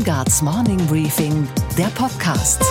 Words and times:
Weingarts 0.00 0.40
Morning 0.40 0.78
Briefing, 0.86 1.46
der 1.76 1.88
Podcast. 1.88 2.64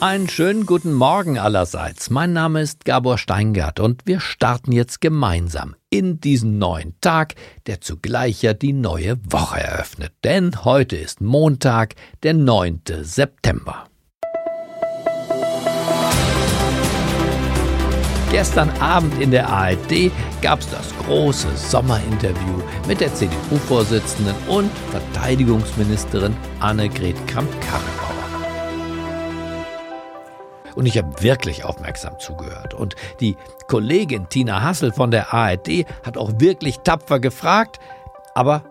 Einen 0.00 0.26
schönen 0.26 0.64
guten 0.64 0.94
Morgen 0.94 1.38
allerseits. 1.38 2.08
Mein 2.08 2.32
Name 2.32 2.62
ist 2.62 2.86
Gabor 2.86 3.18
Steingart 3.18 3.78
und 3.78 4.06
wir 4.06 4.20
starten 4.20 4.72
jetzt 4.72 5.02
gemeinsam 5.02 5.76
in 5.90 6.18
diesen 6.20 6.56
neuen 6.56 6.94
Tag, 7.02 7.34
der 7.66 7.82
zugleich 7.82 8.40
ja 8.40 8.54
die 8.54 8.72
neue 8.72 9.18
Woche 9.30 9.60
eröffnet. 9.60 10.14
Denn 10.24 10.64
heute 10.64 10.96
ist 10.96 11.20
Montag, 11.20 11.96
der 12.22 12.32
9. 12.32 12.80
September. 13.02 13.89
Gestern 18.30 18.70
Abend 18.80 19.20
in 19.20 19.32
der 19.32 19.48
ARD 19.48 20.12
gab 20.40 20.60
es 20.60 20.70
das 20.70 20.94
große 21.04 21.48
Sommerinterview 21.56 22.62
mit 22.86 23.00
der 23.00 23.12
CDU-Vorsitzenden 23.12 24.36
und 24.46 24.70
Verteidigungsministerin 24.92 26.36
Annegret 26.60 27.16
Kramp-Karrenbauer. 27.26 28.10
Und 30.76 30.86
ich 30.86 30.96
habe 30.96 31.20
wirklich 31.20 31.64
aufmerksam 31.64 32.20
zugehört. 32.20 32.72
Und 32.72 32.94
die 33.18 33.36
Kollegin 33.66 34.28
Tina 34.28 34.62
Hassel 34.62 34.92
von 34.92 35.10
der 35.10 35.34
ARD 35.34 35.84
hat 36.04 36.16
auch 36.16 36.30
wirklich 36.38 36.78
tapfer 36.78 37.18
gefragt, 37.18 37.80
aber 38.36 38.62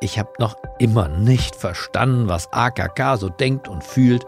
ich 0.00 0.18
habe 0.18 0.30
noch 0.38 0.56
immer 0.78 1.08
nicht 1.08 1.56
verstanden, 1.56 2.28
was 2.28 2.50
AKK 2.54 3.18
so 3.18 3.28
denkt 3.28 3.68
und 3.68 3.84
fühlt 3.84 4.24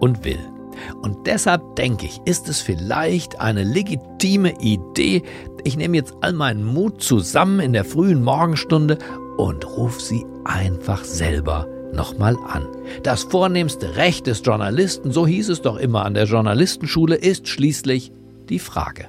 und 0.00 0.24
will. 0.24 0.53
Und 1.02 1.26
deshalb 1.26 1.76
denke 1.76 2.06
ich, 2.06 2.20
ist 2.24 2.48
es 2.48 2.60
vielleicht 2.60 3.40
eine 3.40 3.64
legitime 3.64 4.60
Idee, 4.60 5.22
ich 5.64 5.76
nehme 5.76 5.96
jetzt 5.96 6.14
all 6.20 6.32
meinen 6.32 6.64
Mut 6.64 7.02
zusammen 7.02 7.60
in 7.60 7.72
der 7.72 7.84
frühen 7.84 8.22
Morgenstunde 8.22 8.98
und 9.38 9.66
rufe 9.76 10.00
sie 10.00 10.24
einfach 10.44 11.04
selber 11.04 11.66
nochmal 11.92 12.36
an. 12.48 12.66
Das 13.02 13.24
vornehmste 13.24 13.96
Recht 13.96 14.26
des 14.26 14.42
Journalisten, 14.44 15.12
so 15.12 15.26
hieß 15.26 15.48
es 15.48 15.62
doch 15.62 15.76
immer 15.76 16.04
an 16.04 16.14
der 16.14 16.24
Journalistenschule, 16.24 17.16
ist 17.16 17.48
schließlich 17.48 18.12
die 18.48 18.58
Frage. 18.58 19.06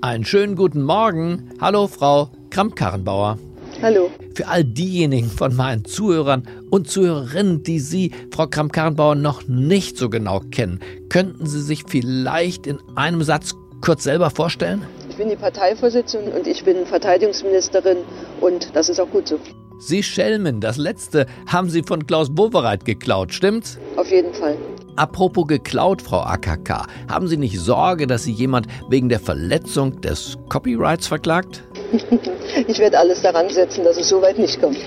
Einen 0.00 0.24
schönen 0.24 0.54
guten 0.54 0.82
Morgen. 0.82 1.50
Hallo, 1.60 1.86
Frau 1.86 2.30
Kramp-Karrenbauer. 2.50 3.38
Hallo. 3.84 4.10
Für 4.34 4.48
all 4.48 4.64
diejenigen 4.64 5.28
von 5.28 5.54
meinen 5.54 5.84
Zuhörern 5.84 6.48
und 6.70 6.88
Zuhörerinnen, 6.88 7.64
die 7.64 7.80
Sie, 7.80 8.12
Frau 8.34 8.46
Kramp-Karrenbauer, 8.46 9.14
noch 9.14 9.46
nicht 9.46 9.98
so 9.98 10.08
genau 10.08 10.40
kennen, 10.50 10.80
könnten 11.10 11.44
Sie 11.44 11.60
sich 11.60 11.82
vielleicht 11.86 12.66
in 12.66 12.78
einem 12.96 13.22
Satz 13.22 13.52
kurz 13.82 14.04
selber 14.04 14.30
vorstellen? 14.30 14.80
Ich 15.10 15.16
bin 15.16 15.28
die 15.28 15.36
Parteivorsitzende 15.36 16.30
und 16.30 16.46
ich 16.46 16.64
bin 16.64 16.86
Verteidigungsministerin 16.86 17.98
und 18.40 18.74
das 18.74 18.88
ist 18.88 18.98
auch 18.98 19.10
gut 19.10 19.28
so. 19.28 19.38
Sie 19.80 20.02
schelmen, 20.02 20.62
das 20.62 20.78
letzte 20.78 21.26
haben 21.46 21.68
Sie 21.68 21.82
von 21.82 22.06
Klaus 22.06 22.28
Wowereit 22.30 22.86
geklaut, 22.86 23.34
stimmt's? 23.34 23.78
Auf 23.96 24.10
jeden 24.10 24.32
Fall. 24.32 24.56
Apropos 24.96 25.46
geklaut, 25.46 26.00
Frau 26.00 26.20
AKK, 26.20 26.86
haben 27.10 27.28
Sie 27.28 27.36
nicht 27.36 27.60
Sorge, 27.60 28.06
dass 28.06 28.24
Sie 28.24 28.32
jemand 28.32 28.66
wegen 28.88 29.10
der 29.10 29.20
Verletzung 29.20 30.00
des 30.00 30.38
Copyrights 30.48 31.06
verklagt? 31.06 31.64
ich 32.68 32.78
werde 32.78 32.98
alles 32.98 33.22
daran 33.22 33.48
setzen, 33.50 33.84
dass 33.84 33.96
es 33.96 34.08
so 34.08 34.20
weit 34.22 34.38
nicht 34.38 34.60
kommt. 34.60 34.78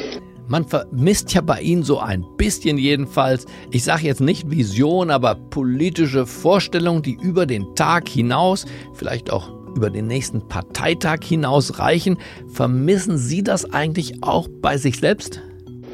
Man 0.50 0.66
vermisst 0.66 1.33
ja 1.33 1.41
bei 1.41 1.59
Ihnen 1.59 1.83
so 1.83 2.00
ein 2.00 2.25
bisschen 2.38 2.77
jedenfalls, 2.77 3.45
ich 3.69 3.83
sage 3.83 4.03
jetzt 4.03 4.22
nicht 4.22 4.50
Vision, 4.50 5.11
aber 5.11 5.35
politische 5.35 6.25
Vorstellungen, 6.25 7.02
die 7.02 7.17
über 7.22 7.45
den 7.45 7.75
Tag 7.75 8.08
hinaus, 8.08 8.66
vielleicht 8.94 9.30
auch 9.30 9.50
über 9.75 9.89
den 9.89 10.08
nächsten 10.08 10.47
Parteitag 10.47 11.19
hinaus 11.23 11.80
reichen. 11.80 12.17
Vermissen 12.47 13.17
Sie 13.17 13.44
das 13.44 13.72
eigentlich 13.73 14.23
auch 14.23 14.47
bei 14.61 14.78
sich 14.78 15.00
selbst? 15.00 15.41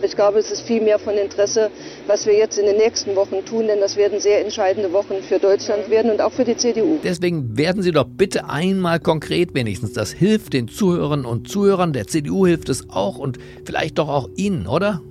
Ich 0.04 0.16
glaube, 0.16 0.40
es 0.40 0.52
ist 0.52 0.62
viel 0.62 0.82
mehr 0.82 1.00
von 1.00 1.14
Interesse, 1.14 1.72
was 2.08 2.26
wir 2.26 2.36
jetzt 2.36 2.58
in 2.58 2.66
den 2.66 2.76
nächsten 2.76 3.16
Wochen 3.16 3.46
tun, 3.46 3.68
denn 3.68 3.80
das 3.80 3.96
werden 3.96 4.20
sehr 4.20 4.42
entscheidende 4.42 4.92
Wochen 4.92 5.16
für 5.22 5.40
Deutschland 5.40 5.90
werden 5.90 6.12
und 6.12 6.22
auch 6.22 6.34
für 6.34 6.44
die 6.44 6.58
CDU. 6.58 7.00
Deswegen 7.02 7.58
werden 7.58 7.82
Sie 7.82 7.94
doch 7.94 8.06
bitte 8.06 8.50
einmal 8.50 9.00
konkret 9.00 9.56
wenigstens. 9.56 9.94
Das 9.94 10.12
hilft 10.12 10.52
den 10.52 10.68
Zuhörern 10.68 11.26
und 11.26 11.50
Zuhörern. 11.50 11.94
Der 11.94 12.08
CDU 12.08 12.46
hilft 12.46 12.68
es 12.68 12.90
auch 12.90 13.18
und 13.18 13.38
vielleicht 13.66 13.98
doch 13.98 14.10
auch 14.10 14.30
Ihnen, 14.36 14.68
oder? 14.68 15.02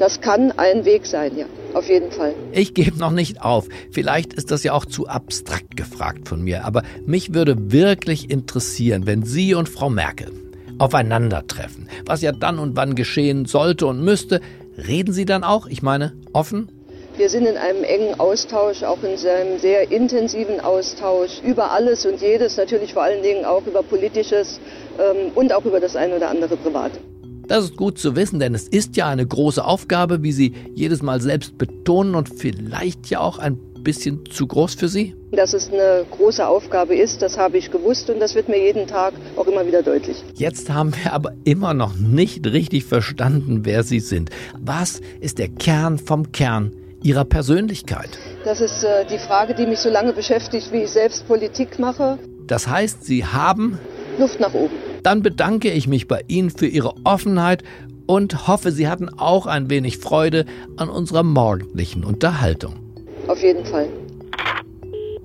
Das 0.00 0.20
kann 0.20 0.50
ein 0.52 0.84
Weg 0.84 1.06
sein, 1.06 1.36
ja, 1.36 1.46
auf 1.74 1.88
jeden 1.88 2.10
Fall. 2.10 2.34
Ich 2.52 2.74
gebe 2.74 2.98
noch 2.98 3.12
nicht 3.12 3.42
auf. 3.42 3.68
Vielleicht 3.92 4.32
ist 4.32 4.50
das 4.50 4.64
ja 4.64 4.72
auch 4.72 4.86
zu 4.86 5.06
abstrakt 5.06 5.76
gefragt 5.76 6.26
von 6.26 6.42
mir, 6.42 6.64
aber 6.64 6.82
mich 7.06 7.34
würde 7.34 7.70
wirklich 7.70 8.30
interessieren, 8.30 9.06
wenn 9.06 9.22
Sie 9.22 9.54
und 9.54 9.68
Frau 9.68 9.90
Merkel 9.90 10.32
aufeinandertreffen, 10.80 11.88
was 12.06 12.22
ja 12.22 12.32
dann 12.32 12.58
und 12.58 12.74
wann 12.74 12.94
geschehen 12.94 13.44
sollte 13.44 13.86
und 13.86 14.02
müsste, 14.02 14.40
reden 14.88 15.12
Sie 15.12 15.26
dann 15.26 15.44
auch, 15.44 15.66
ich 15.66 15.82
meine, 15.82 16.14
offen? 16.32 16.72
Wir 17.16 17.28
sind 17.28 17.44
in 17.44 17.58
einem 17.58 17.84
engen 17.84 18.18
Austausch, 18.18 18.82
auch 18.82 19.02
in 19.02 19.10
einem 19.28 19.58
sehr 19.58 19.90
intensiven 19.92 20.60
Austausch 20.60 21.42
über 21.44 21.70
alles 21.70 22.06
und 22.06 22.22
jedes, 22.22 22.56
natürlich 22.56 22.94
vor 22.94 23.02
allen 23.02 23.22
Dingen 23.22 23.44
auch 23.44 23.66
über 23.66 23.82
Politisches 23.82 24.58
ähm, 24.98 25.32
und 25.34 25.52
auch 25.52 25.64
über 25.66 25.80
das 25.80 25.96
eine 25.96 26.16
oder 26.16 26.30
andere 26.30 26.56
Private. 26.56 26.98
Das 27.46 27.64
ist 27.64 27.76
gut 27.76 27.98
zu 27.98 28.16
wissen, 28.16 28.38
denn 28.40 28.54
es 28.54 28.68
ist 28.68 28.96
ja 28.96 29.08
eine 29.08 29.26
große 29.26 29.62
Aufgabe, 29.62 30.22
wie 30.22 30.32
Sie 30.32 30.54
jedes 30.74 31.02
Mal 31.02 31.20
selbst 31.20 31.58
betonen 31.58 32.14
und 32.14 32.28
vielleicht 32.28 33.10
ja 33.10 33.20
auch 33.20 33.38
ein 33.38 33.58
bisschen 33.82 34.24
zu 34.30 34.46
groß 34.46 34.74
für 34.74 34.88
Sie? 34.88 35.14
Dass 35.32 35.52
es 35.52 35.72
eine 35.72 36.04
große 36.10 36.46
Aufgabe 36.46 36.94
ist, 36.94 37.22
das 37.22 37.38
habe 37.38 37.58
ich 37.58 37.70
gewusst 37.70 38.10
und 38.10 38.20
das 38.20 38.34
wird 38.34 38.48
mir 38.48 38.58
jeden 38.58 38.86
Tag 38.86 39.14
auch 39.36 39.46
immer 39.46 39.66
wieder 39.66 39.82
deutlich. 39.82 40.22
Jetzt 40.34 40.70
haben 40.70 40.92
wir 41.02 41.12
aber 41.12 41.32
immer 41.44 41.74
noch 41.74 41.94
nicht 41.96 42.46
richtig 42.46 42.84
verstanden, 42.84 43.60
wer 43.64 43.82
Sie 43.82 44.00
sind. 44.00 44.30
Was 44.58 45.00
ist 45.20 45.38
der 45.38 45.48
Kern 45.48 45.98
vom 45.98 46.32
Kern 46.32 46.72
Ihrer 47.02 47.24
Persönlichkeit? 47.24 48.18
Das 48.44 48.60
ist 48.60 48.84
äh, 48.84 49.06
die 49.06 49.18
Frage, 49.18 49.54
die 49.54 49.66
mich 49.66 49.78
so 49.78 49.90
lange 49.90 50.12
beschäftigt, 50.12 50.72
wie 50.72 50.82
ich 50.82 50.90
selbst 50.90 51.26
Politik 51.26 51.78
mache. 51.78 52.18
Das 52.46 52.66
heißt, 52.66 53.04
Sie 53.04 53.24
haben 53.24 53.78
Luft 54.18 54.40
nach 54.40 54.54
oben. 54.54 54.74
Dann 55.02 55.22
bedanke 55.22 55.70
ich 55.70 55.86
mich 55.86 56.08
bei 56.08 56.22
Ihnen 56.28 56.50
für 56.50 56.66
Ihre 56.66 56.94
Offenheit 57.04 57.62
und 58.06 58.48
hoffe, 58.48 58.72
Sie 58.72 58.88
hatten 58.88 59.08
auch 59.08 59.46
ein 59.46 59.70
wenig 59.70 59.98
Freude 59.98 60.44
an 60.76 60.88
unserer 60.88 61.22
morgendlichen 61.22 62.04
Unterhaltung. 62.04 62.89
Auf 63.30 63.44
jeden 63.44 63.64
Fall. 63.64 63.88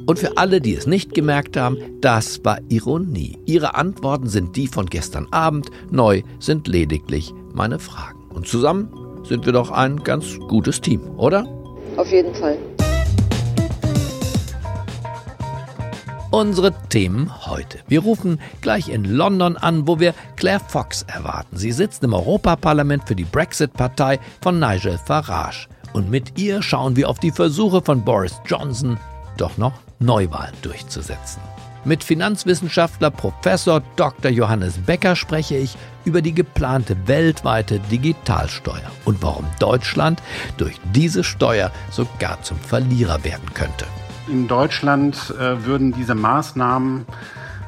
Und 0.06 0.20
für 0.20 0.38
alle, 0.38 0.62
die 0.62 0.76
es 0.76 0.86
nicht 0.86 1.16
gemerkt 1.16 1.58
haben, 1.58 1.80
das 2.02 2.46
war 2.46 2.60
Ironie. 2.70 3.40
Ihre 3.48 3.74
Antworten 3.74 4.28
sind 4.28 4.56
die 4.56 4.68
von 4.68 4.86
gestern 4.86 5.28
Abend, 5.32 5.72
neu 5.90 6.22
sind 6.38 6.68
lediglich 6.68 7.34
meine 7.52 7.80
Fragen. 7.80 8.24
Und 8.30 8.48
zusammen 8.48 8.90
sind 9.24 9.48
wir 9.48 9.54
doch 9.54 9.72
ein 9.72 10.04
ganz 10.04 10.38
gutes 10.38 10.82
Team, 10.82 11.02
oder? 11.18 11.48
Auf 11.98 12.12
jeden 12.12 12.36
Fall. 12.36 12.60
Unsere 16.30 16.76
Themen 16.90 17.32
heute. 17.48 17.80
Wir 17.88 18.02
rufen 18.02 18.40
gleich 18.62 18.90
in 18.90 19.06
London 19.06 19.58
an, 19.58 19.88
wo 19.88 20.00
wir 20.00 20.14
Claire 20.36 20.60
Fox 20.60 21.04
erwarten. 21.08 21.58
Sie 21.58 21.72
sitzt 21.72 22.04
im 22.04 22.14
Europaparlament 22.14 23.08
für 23.08 23.16
die 23.16 23.24
Brexit-Partei 23.24 24.20
von 24.42 24.60
Nigel 24.60 25.00
Farage. 25.00 25.70
Und 25.96 26.10
mit 26.10 26.38
ihr 26.38 26.62
schauen 26.62 26.98
wir 26.98 27.08
auf 27.08 27.20
die 27.20 27.32
Versuche 27.32 27.82
von 27.82 28.04
Boris 28.04 28.42
Johnson, 28.46 28.98
doch 29.38 29.58
noch 29.58 29.72
Neuwahlen 30.00 30.54
durchzusetzen. 30.62 31.42
Mit 31.86 32.04
Finanzwissenschaftler 32.04 33.12
Professor 33.12 33.82
Dr. 33.96 34.30
Johannes 34.30 34.78
Becker 34.78 35.16
spreche 35.16 35.56
ich 35.56 35.78
über 36.04 36.22
die 36.22 36.34
geplante 36.34 36.98
weltweite 37.08 37.80
Digitalsteuer 37.80 38.92
und 39.06 39.24
warum 39.24 39.46
Deutschland 39.60 40.22
durch 40.58 40.76
diese 40.94 41.24
Steuer 41.24 41.72
sogar 41.92 42.42
zum 42.42 42.58
Verlierer 42.58 43.24
werden 43.24 43.54
könnte. 43.54 43.86
In 44.28 44.50
Deutschland 44.50 45.34
äh, 45.40 45.66
würden 45.66 45.94
diese 45.94 46.14
Maßnahmen 46.14 47.06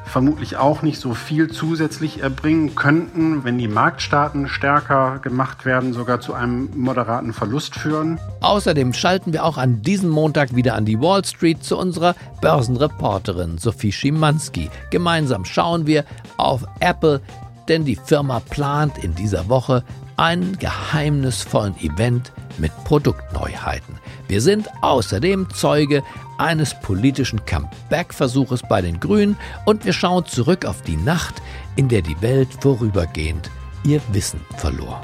vermutlich 0.08 0.56
auch 0.56 0.82
nicht 0.82 1.00
so 1.00 1.14
viel 1.14 1.50
zusätzlich 1.50 2.22
erbringen 2.22 2.74
könnten, 2.74 3.44
wenn 3.44 3.58
die 3.58 3.68
Marktstaaten 3.68 4.48
stärker 4.48 5.18
gemacht 5.20 5.64
werden, 5.64 5.92
sogar 5.92 6.20
zu 6.20 6.34
einem 6.34 6.68
moderaten 6.74 7.32
Verlust 7.32 7.74
führen. 7.74 8.18
Außerdem 8.40 8.92
schalten 8.92 9.32
wir 9.32 9.44
auch 9.44 9.58
an 9.58 9.82
diesem 9.82 10.10
Montag 10.10 10.56
wieder 10.56 10.74
an 10.74 10.84
die 10.84 11.00
Wall 11.00 11.24
Street 11.24 11.62
zu 11.62 11.78
unserer 11.78 12.14
Börsenreporterin 12.40 13.58
Sophie 13.58 13.92
Schimanski. 13.92 14.70
Gemeinsam 14.90 15.44
schauen 15.44 15.86
wir 15.86 16.04
auf 16.36 16.64
Apple, 16.80 17.20
denn 17.68 17.84
die 17.84 17.96
Firma 17.96 18.40
plant 18.40 18.98
in 19.04 19.14
dieser 19.14 19.48
Woche 19.48 19.84
einen 20.16 20.58
geheimnisvollen 20.58 21.76
Event 21.80 22.32
mit 22.58 22.72
Produktneuheiten. 22.84 23.98
Wir 24.28 24.40
sind 24.40 24.68
außerdem 24.82 25.48
Zeuge 25.50 26.02
eines 26.38 26.78
politischen 26.80 27.44
Comeback-Versuches 27.44 28.62
bei 28.68 28.82
den 28.82 29.00
Grünen 29.00 29.36
und 29.64 29.84
wir 29.84 29.92
schauen 29.92 30.26
zurück 30.26 30.64
auf 30.64 30.82
die 30.82 30.96
Nacht, 30.96 31.42
in 31.76 31.88
der 31.88 32.02
die 32.02 32.20
Welt 32.22 32.48
vorübergehend 32.60 33.50
ihr 33.84 34.00
Wissen 34.12 34.40
verlor. 34.56 35.00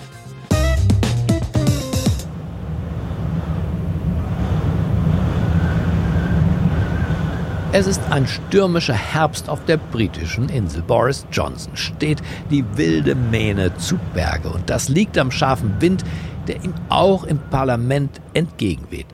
Es 7.77 7.89
ist 7.89 8.01
ein 8.11 8.29
stürmischer 8.29 8.95
Herbst 8.95 9.49
auf 9.49 9.65
der 9.65 9.79
britischen 9.79 10.49
Insel. 10.49 10.81
Boris 10.83 11.27
Johnson 11.33 11.77
steht 11.77 12.23
die 12.49 12.65
wilde 12.77 13.17
Mähne 13.17 13.77
zu 13.79 13.99
Berge 14.15 14.49
und 14.51 14.71
das 14.71 14.89
liegt 14.89 15.19
am 15.19 15.33
scharfen 15.33 15.75
Wind, 15.81 16.05
der 16.47 16.63
ihm 16.65 16.75
auch 16.89 17.25
im 17.25 17.39
Parlament 17.51 18.21
entgegenweht. 18.33 19.07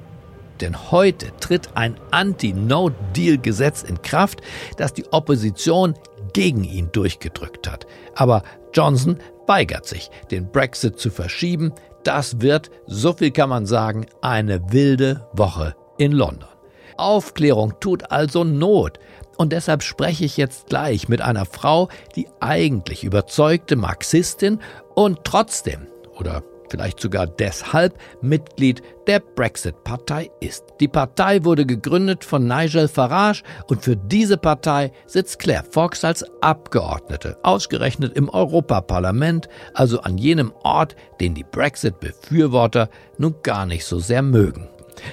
Denn 0.60 0.90
heute 0.90 1.32
tritt 1.40 1.70
ein 1.74 1.96
Anti-No-Deal-Gesetz 2.10 3.82
in 3.82 4.02
Kraft, 4.02 4.42
das 4.76 4.92
die 4.92 5.10
Opposition 5.12 5.94
gegen 6.32 6.64
ihn 6.64 6.90
durchgedrückt 6.92 7.70
hat. 7.70 7.86
Aber 8.14 8.42
Johnson 8.72 9.18
weigert 9.46 9.86
sich, 9.86 10.10
den 10.30 10.50
Brexit 10.50 10.98
zu 10.98 11.10
verschieben. 11.10 11.72
Das 12.04 12.40
wird, 12.40 12.70
so 12.86 13.12
viel 13.12 13.30
kann 13.30 13.48
man 13.48 13.66
sagen, 13.66 14.06
eine 14.22 14.72
wilde 14.72 15.26
Woche 15.32 15.74
in 15.98 16.12
London. 16.12 16.48
Aufklärung 16.96 17.74
tut 17.80 18.10
also 18.10 18.44
Not. 18.44 18.98
Und 19.38 19.52
deshalb 19.52 19.82
spreche 19.82 20.24
ich 20.24 20.36
jetzt 20.36 20.66
gleich 20.66 21.08
mit 21.08 21.22
einer 21.22 21.46
Frau, 21.46 21.88
die 22.14 22.28
eigentlich 22.40 23.04
überzeugte 23.04 23.74
Marxistin 23.74 24.60
und 24.94 25.24
trotzdem, 25.24 25.86
oder 26.18 26.42
vielleicht 26.70 27.00
sogar 27.00 27.26
deshalb 27.26 27.98
Mitglied 28.22 28.82
der 29.06 29.20
Brexit-Partei 29.20 30.30
ist. 30.40 30.64
Die 30.80 30.88
Partei 30.88 31.44
wurde 31.44 31.66
gegründet 31.66 32.24
von 32.24 32.46
Nigel 32.46 32.88
Farage 32.88 33.42
und 33.68 33.82
für 33.82 33.96
diese 33.96 34.36
Partei 34.36 34.92
sitzt 35.06 35.38
Claire 35.38 35.64
Fox 35.70 36.04
als 36.04 36.24
Abgeordnete, 36.40 37.36
ausgerechnet 37.42 38.16
im 38.16 38.28
Europaparlament, 38.28 39.48
also 39.74 40.00
an 40.00 40.16
jenem 40.16 40.52
Ort, 40.62 40.96
den 41.20 41.34
die 41.34 41.44
Brexit-Befürworter 41.44 42.88
nun 43.18 43.34
gar 43.42 43.66
nicht 43.66 43.84
so 43.84 43.98
sehr 43.98 44.22
mögen. 44.22 44.68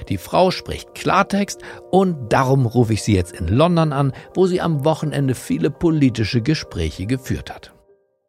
Die 0.08 0.18
Frau 0.18 0.50
spricht 0.50 0.94
Klartext 0.94 1.62
und 1.90 2.32
darum 2.32 2.66
rufe 2.66 2.92
ich 2.92 3.02
sie 3.02 3.14
jetzt 3.14 3.32
in 3.32 3.48
London 3.48 3.92
an, 3.92 4.12
wo 4.34 4.46
sie 4.46 4.60
am 4.60 4.84
Wochenende 4.84 5.34
viele 5.34 5.70
politische 5.70 6.42
Gespräche 6.42 7.06
geführt 7.06 7.52
hat. 7.52 7.72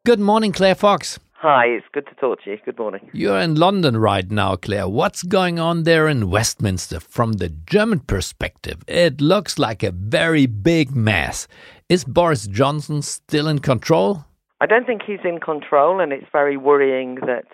Good 0.06 0.20
morning, 0.20 0.52
Claire 0.52 0.76
Fox. 0.76 1.20
Hi, 1.42 1.68
it's 1.68 1.86
good 1.94 2.06
to 2.08 2.16
talk 2.16 2.44
to 2.44 2.50
you. 2.50 2.58
Good 2.66 2.78
morning. 2.78 3.10
You're 3.14 3.40
in 3.40 3.56
London 3.56 3.96
right 3.96 4.30
now, 4.30 4.58
Claire. 4.58 4.90
What's 4.90 5.24
going 5.24 5.58
on 5.58 5.84
there 5.84 6.10
in 6.10 6.30
Westminster 6.30 7.00
from 7.00 7.32
the 7.32 7.48
German 7.48 8.02
perspective? 8.02 8.84
It 8.90 9.22
looks 9.22 9.58
like 9.58 9.82
a 9.82 9.92
very 9.92 10.48
big 10.48 10.94
mess. 10.94 11.48
Is 11.88 12.04
Boris 12.04 12.46
Johnson 12.46 13.02
still 13.02 13.48
in 13.48 13.60
control? 13.60 14.26
I 14.60 14.66
don't 14.66 14.86
think 14.86 15.04
he's 15.08 15.24
in 15.24 15.40
control, 15.40 16.02
and 16.02 16.12
it's 16.12 16.28
very 16.30 16.58
worrying 16.58 17.20
that 17.26 17.46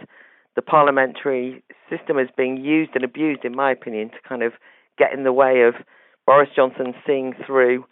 the 0.56 0.64
parliamentary 0.64 1.62
system 1.88 2.18
is 2.18 2.30
being 2.36 2.58
used 2.58 2.96
and 2.96 3.04
abused, 3.04 3.46
in 3.46 3.56
my 3.56 3.72
opinion, 3.72 4.10
to 4.10 4.28
kind 4.28 4.42
of 4.42 4.54
get 4.98 5.14
in 5.14 5.26
the 5.26 5.32
way 5.32 5.62
of 5.62 5.76
Boris 6.26 6.50
Johnson 6.56 6.96
seeing 7.06 7.36
through 7.46 7.86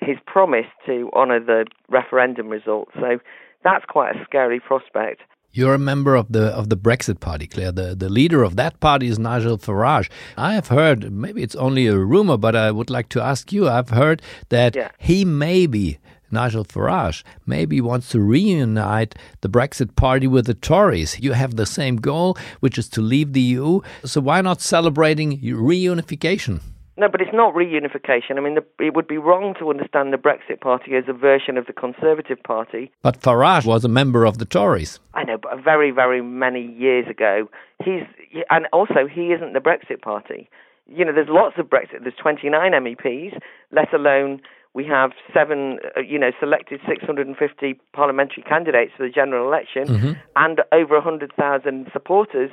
his 0.00 0.18
promise 0.24 0.66
to 0.86 1.10
honour 1.16 1.40
the 1.40 1.66
referendum 1.88 2.48
result. 2.48 2.90
So 2.94 3.18
that's 3.64 3.84
quite 3.88 4.14
a 4.14 4.24
scary 4.24 4.60
prospect. 4.60 5.22
You're 5.54 5.74
a 5.74 5.78
member 5.78 6.14
of 6.14 6.32
the 6.32 6.46
of 6.46 6.70
the 6.70 6.76
Brexit 6.76 7.20
party, 7.20 7.46
Claire. 7.46 7.72
The 7.72 7.94
the 7.94 8.08
leader 8.08 8.42
of 8.42 8.56
that 8.56 8.80
party 8.80 9.08
is 9.08 9.18
Nigel 9.18 9.58
Farage. 9.58 10.08
I 10.36 10.54
have 10.54 10.68
heard, 10.68 11.12
maybe 11.12 11.42
it's 11.42 11.56
only 11.56 11.86
a 11.86 11.98
rumor, 11.98 12.38
but 12.38 12.56
I 12.56 12.70
would 12.70 12.88
like 12.88 13.10
to 13.10 13.20
ask 13.20 13.52
you. 13.52 13.68
I've 13.68 13.90
heard 13.90 14.22
that 14.48 14.74
yeah. 14.74 14.90
he 14.98 15.26
maybe 15.26 15.98
Nigel 16.30 16.64
Farage 16.64 17.22
maybe 17.44 17.80
wants 17.82 18.08
to 18.10 18.20
reunite 18.20 19.14
the 19.42 19.48
Brexit 19.48 19.94
party 19.94 20.26
with 20.26 20.46
the 20.46 20.54
Tories. 20.54 21.20
You 21.20 21.32
have 21.32 21.56
the 21.56 21.66
same 21.66 21.96
goal, 21.96 22.38
which 22.60 22.78
is 22.78 22.88
to 22.88 23.02
leave 23.02 23.34
the 23.34 23.42
EU. 23.42 23.80
So 24.04 24.22
why 24.22 24.40
not 24.40 24.62
celebrating 24.62 25.38
reunification? 25.40 26.60
No, 26.96 27.08
but 27.08 27.20
it's 27.22 27.32
not 27.32 27.54
reunification. 27.54 28.36
I 28.36 28.40
mean, 28.40 28.54
the, 28.54 28.84
it 28.84 28.94
would 28.94 29.08
be 29.08 29.16
wrong 29.16 29.54
to 29.58 29.70
understand 29.70 30.12
the 30.12 30.18
Brexit 30.18 30.60
Party 30.60 30.94
as 30.94 31.04
a 31.08 31.12
version 31.12 31.56
of 31.56 31.66
the 31.66 31.72
Conservative 31.72 32.42
Party. 32.42 32.90
But 33.02 33.20
Farage 33.20 33.64
was 33.64 33.84
a 33.84 33.88
member 33.88 34.26
of 34.26 34.38
the 34.38 34.44
Tories. 34.44 35.00
I 35.14 35.24
know, 35.24 35.38
but 35.38 35.62
very, 35.62 35.90
very 35.90 36.20
many 36.20 36.60
years 36.60 37.06
ago, 37.08 37.48
he's 37.82 38.02
and 38.50 38.66
also 38.72 39.06
he 39.10 39.32
isn't 39.32 39.54
the 39.54 39.60
Brexit 39.60 40.02
Party. 40.02 40.50
You 40.86 41.04
know, 41.04 41.12
there's 41.14 41.28
lots 41.30 41.56
of 41.58 41.66
Brexit. 41.66 42.02
There's 42.02 42.14
29 42.20 42.72
MEPs, 42.72 43.38
let 43.70 43.94
alone 43.94 44.42
we 44.74 44.86
have 44.86 45.12
seven, 45.32 45.78
uh, 45.96 46.00
you 46.00 46.18
know, 46.18 46.30
selected 46.40 46.80
650 46.88 47.80
parliamentary 47.92 48.42
candidates 48.42 48.92
for 48.96 49.06
the 49.06 49.12
general 49.12 49.46
election, 49.46 49.84
mm-hmm. 49.84 50.12
and 50.36 50.60
over 50.72 50.94
100,000 50.94 51.88
supporters 51.92 52.50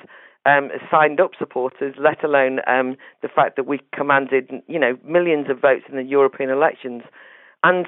um, 0.50 0.70
signed 0.90 1.20
up 1.20 1.32
supporters, 1.38 1.96
let 2.00 2.24
alone 2.24 2.60
um, 2.68 2.96
the 3.22 3.28
fact 3.28 3.56
that 3.56 3.68
we 3.68 3.80
commanded, 3.94 4.50
you 4.68 4.80
know, 4.80 4.98
millions 5.06 5.50
of 5.50 5.60
votes 5.62 5.86
in 5.90 5.96
the 5.96 6.04
European 6.04 6.50
elections. 6.50 7.04
And 7.64 7.88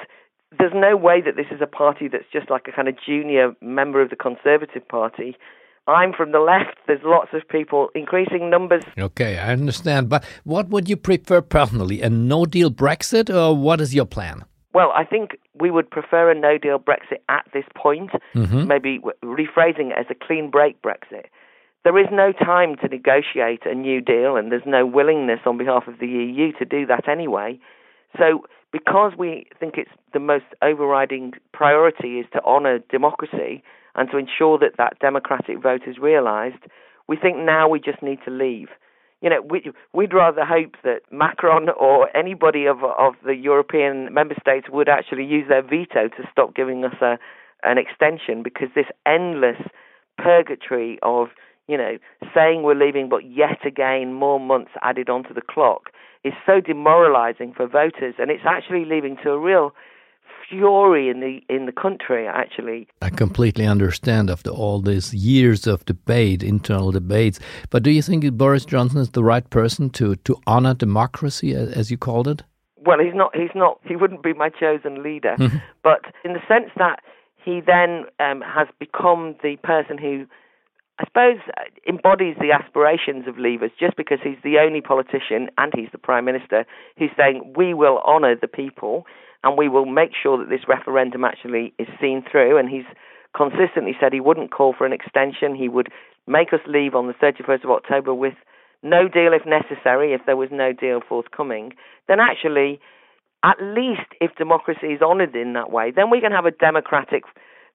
there's 0.58 0.74
no 0.76 0.96
way 0.96 1.22
that 1.22 1.36
this 1.36 1.48
is 1.52 1.62
a 1.62 1.68
party 1.68 2.08
that's 2.08 2.26
just 2.32 2.50
like 2.50 2.68
a 2.68 2.72
kind 2.72 2.88
of 2.88 2.96
junior 3.04 3.54
member 3.62 4.02
of 4.02 4.10
the 4.10 4.16
Conservative 4.16 4.88
Party. 4.88 5.36
I'm 5.88 6.14
from 6.14 6.32
the 6.32 6.40
left. 6.40 6.78
There's 6.86 7.02
lots 7.04 7.30
of 7.34 7.48
people, 7.48 7.90
increasing 7.96 8.50
numbers. 8.50 8.84
Okay, 8.98 9.40
I 9.40 9.52
understand. 9.52 10.10
But 10.10 10.24
what 10.44 10.70
would 10.70 10.88
you 10.88 10.98
prefer 10.98 11.42
personally, 11.42 12.02
a 12.02 12.10
no 12.10 12.46
deal 12.46 12.70
Brexit, 12.70 13.34
or 13.34 13.56
what 13.56 13.82
is 13.82 13.96
your 13.96 14.06
plan? 14.06 14.46
Well, 14.74 14.92
I 14.96 15.04
think 15.04 15.32
we 15.60 15.72
would 15.72 15.90
prefer 15.90 16.32
a 16.32 16.36
no 16.36 16.58
deal 16.58 16.80
Brexit 16.80 17.20
at 17.28 17.46
this 17.54 17.66
point, 17.76 18.12
mm-hmm. 18.36 18.68
maybe 18.68 19.00
rephrasing 19.24 19.92
it 19.92 19.98
as 19.98 20.06
a 20.10 20.16
clean 20.16 20.50
break 20.50 20.82
Brexit 20.82 21.26
there 21.84 21.98
is 21.98 22.08
no 22.12 22.32
time 22.32 22.76
to 22.78 22.88
negotiate 22.88 23.66
a 23.66 23.74
new 23.74 24.02
deal, 24.02 24.36
and 24.36 24.52
there's 24.52 24.62
no 24.66 24.86
willingness 24.86 25.40
on 25.46 25.58
behalf 25.58 25.88
of 25.88 26.00
the 26.00 26.08
EU 26.08 26.52
to 26.60 26.66
do 26.66 26.86
that 26.86 27.08
anyway. 27.08 27.60
So, 28.18 28.44
because 28.72 29.14
we 29.18 29.48
think 29.60 29.76
it's 29.78 29.92
the 30.14 30.20
most 30.20 30.46
overriding 30.62 31.34
priority 31.54 32.20
is 32.20 32.26
to 32.34 32.44
honour 32.44 32.80
democracy 32.90 33.64
and 33.96 34.10
to 34.12 34.18
ensure 34.18 34.58
that 34.60 34.78
that 34.78 35.00
democratic 35.00 35.62
vote 35.62 35.82
is 35.88 35.98
realised, 35.98 36.64
we 37.08 37.18
think 37.18 37.38
now 37.38 37.68
we 37.68 37.80
just 37.80 38.02
need 38.02 38.20
to 38.26 38.32
leave. 38.32 38.70
You 39.22 39.30
know, 39.30 39.42
we, 39.42 39.72
we'd 39.94 40.14
rather 40.14 40.46
hope 40.46 40.76
that 40.84 41.02
Macron 41.12 41.70
or 41.70 42.16
anybody 42.16 42.66
of 42.66 42.84
of 42.84 43.14
the 43.24 43.36
European 43.36 44.14
member 44.14 44.36
states 44.40 44.68
would 44.70 44.90
actually 44.90 45.26
use 45.26 45.48
their 45.48 45.62
veto 45.62 46.08
to 46.08 46.28
stop 46.32 46.56
giving 46.56 46.84
us 46.86 46.96
a 47.02 47.18
an 47.64 47.78
extension 47.78 48.42
because 48.42 48.70
this 48.74 48.88
endless 49.06 49.62
purgatory 50.18 50.98
of 51.04 51.28
you 51.72 51.78
know, 51.78 51.98
saying 52.36 52.64
we're 52.64 52.76
leaving, 52.76 53.08
but 53.08 53.24
yet 53.32 53.66
again 53.66 54.14
more 54.14 54.40
months 54.40 54.72
added 54.82 55.10
onto 55.10 55.34
the 55.34 55.42
clock 55.42 55.90
is 56.24 56.34
so 56.46 56.60
demoralising 56.62 57.54
for 57.56 57.66
voters, 57.68 58.16
and 58.20 58.30
it's 58.30 58.44
actually 58.46 58.86
leading 58.86 59.18
to 59.24 59.32
a 59.32 59.40
real 59.40 59.74
fury 60.50 61.10
in 61.10 61.22
the 61.22 61.40
in 61.48 61.66
the 61.66 61.72
country. 61.72 62.28
Actually, 62.28 62.88
I 63.02 63.10
completely 63.10 63.66
understand 63.66 64.30
after 64.30 64.50
all 64.50 64.82
these 64.82 65.14
years 65.14 65.66
of 65.66 65.86
debate, 65.86 66.44
internal 66.44 66.92
debates. 66.92 67.40
But 67.70 67.84
do 67.84 67.90
you 67.90 68.02
think 68.02 68.30
Boris 68.34 68.66
Johnson 68.66 69.00
is 69.00 69.12
the 69.12 69.24
right 69.24 69.50
person 69.50 69.90
to 69.92 70.16
to 70.18 70.36
honour 70.46 70.74
democracy, 70.74 71.56
as 71.56 71.90
you 71.90 71.98
called 71.98 72.28
it? 72.28 72.44
Well, 72.86 73.00
he's 73.00 73.16
not. 73.16 73.36
He's 73.36 73.56
not. 73.56 73.80
He 73.86 73.96
wouldn't 73.96 74.24
be 74.24 74.34
my 74.34 74.50
chosen 74.50 75.02
leader. 75.04 75.36
but 75.84 76.02
in 76.26 76.34
the 76.34 76.42
sense 76.48 76.72
that 76.78 77.00
he 77.44 77.62
then 77.66 78.06
um, 78.20 78.42
has 78.42 78.68
become 78.80 79.36
the 79.42 79.56
person 79.64 79.98
who 79.98 80.26
I 81.02 81.06
suppose, 81.06 81.40
uh, 81.58 81.64
embodies 81.90 82.36
the 82.40 82.52
aspirations 82.52 83.28
of 83.28 83.36
Leavers 83.36 83.72
just 83.80 83.98
because 83.98 84.20
he's 84.24 84.38
the 84.44 84.60
only 84.60 84.82
politician 84.82 85.50
and 85.58 85.74
he's 85.76 85.90
the 85.92 85.98
Prime 85.98 86.26
Minister 86.26 86.64
who's 86.98 87.10
saying, 87.18 87.54
we 87.58 87.74
will 87.74 88.00
honour 88.06 88.36
the 88.40 88.48
people 88.48 89.06
and 89.44 89.58
we 89.58 89.68
will 89.68 89.88
make 89.88 90.12
sure 90.22 90.38
that 90.38 90.50
this 90.50 90.68
referendum 90.68 91.26
actually 91.26 91.74
is 91.80 91.88
seen 92.00 92.24
through. 92.30 92.58
And 92.58 92.70
he's 92.70 92.86
consistently 93.36 93.94
said 94.00 94.14
he 94.14 94.20
wouldn't 94.20 94.52
call 94.52 94.76
for 94.78 94.86
an 94.86 94.94
extension. 94.94 95.56
He 95.56 95.70
would 95.70 95.90
make 96.28 96.54
us 96.54 96.60
leave 96.68 96.94
on 96.94 97.08
the 97.08 97.14
31st 97.14 97.64
of 97.64 97.72
October 97.72 98.14
with 98.14 98.36
no 98.84 99.08
deal 99.08 99.34
if 99.34 99.42
necessary, 99.46 100.14
if 100.14 100.22
there 100.28 100.38
was 100.38 100.50
no 100.52 100.72
deal 100.72 101.02
forthcoming. 101.08 101.74
Then 102.08 102.20
actually, 102.20 102.80
at 103.44 103.58
least 103.60 104.06
if 104.20 104.36
democracy 104.36 104.94
is 104.94 105.02
honoured 105.02 105.36
in 105.36 105.54
that 105.54 105.72
way, 105.72 105.92
then 105.96 106.12
we 106.12 106.22
can 106.22 106.32
have 106.32 106.46
a 106.46 106.52
democratic 106.52 107.24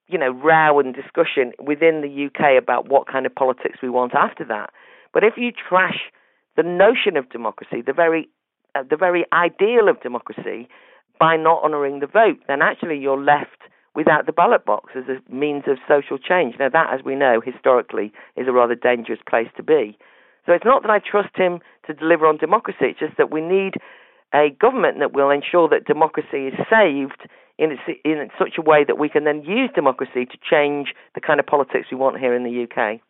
you 0.08 0.18
know, 0.18 0.30
row 0.30 0.78
and 0.78 0.94
discussion 0.94 1.52
within 1.58 2.00
the 2.00 2.26
UK 2.26 2.62
about 2.62 2.88
what 2.88 3.06
kind 3.06 3.26
of 3.26 3.34
politics 3.34 3.78
we 3.82 3.88
want 3.88 4.14
after 4.14 4.44
that. 4.44 4.70
But 5.12 5.24
if 5.24 5.34
you 5.36 5.50
trash 5.52 6.10
the 6.56 6.62
notion 6.62 7.16
of 7.16 7.28
democracy, 7.30 7.82
the 7.84 7.92
very 7.92 8.28
uh, 8.74 8.82
the 8.88 8.96
very 8.96 9.24
ideal 9.32 9.88
of 9.88 10.00
democracy, 10.02 10.68
by 11.18 11.36
not 11.36 11.62
honouring 11.64 12.00
the 12.00 12.06
vote, 12.06 12.38
then 12.46 12.62
actually 12.62 12.98
you're 12.98 13.20
left 13.20 13.62
without 13.94 14.26
the 14.26 14.32
ballot 14.32 14.64
box 14.64 14.92
as 14.94 15.04
a 15.08 15.34
means 15.34 15.64
of 15.66 15.78
social 15.88 16.18
change. 16.18 16.54
Now 16.58 16.68
that, 16.68 16.92
as 16.92 17.04
we 17.04 17.14
know, 17.14 17.40
historically 17.40 18.12
is 18.36 18.46
a 18.46 18.52
rather 18.52 18.74
dangerous 18.74 19.20
place 19.28 19.48
to 19.56 19.62
be. 19.62 19.96
So 20.44 20.52
it's 20.52 20.64
not 20.64 20.82
that 20.82 20.90
I 20.90 21.00
trust 21.00 21.34
him 21.34 21.60
to 21.86 21.94
deliver 21.94 22.26
on 22.26 22.36
democracy, 22.36 22.92
it's 22.92 23.00
just 23.00 23.16
that 23.16 23.32
we 23.32 23.40
need 23.40 23.74
a 24.34 24.50
government 24.60 24.98
that 24.98 25.14
will 25.14 25.30
ensure 25.30 25.68
that 25.68 25.86
democracy 25.86 26.48
is 26.48 26.54
saved 26.68 27.28
in, 27.58 27.78
in 28.04 28.30
such 28.38 28.58
a 28.58 28.62
way 28.62 28.84
that 28.84 28.98
we 28.98 29.08
can 29.08 29.24
then 29.24 29.42
use 29.42 29.70
democracy 29.74 30.26
to 30.26 30.38
change 30.48 30.94
the 31.14 31.20
kind 31.20 31.40
of 31.40 31.46
politics 31.46 31.88
we 31.90 31.96
want 31.96 32.18
here 32.18 32.34
in 32.34 32.44
the 32.44 32.64
UK. 32.64 33.00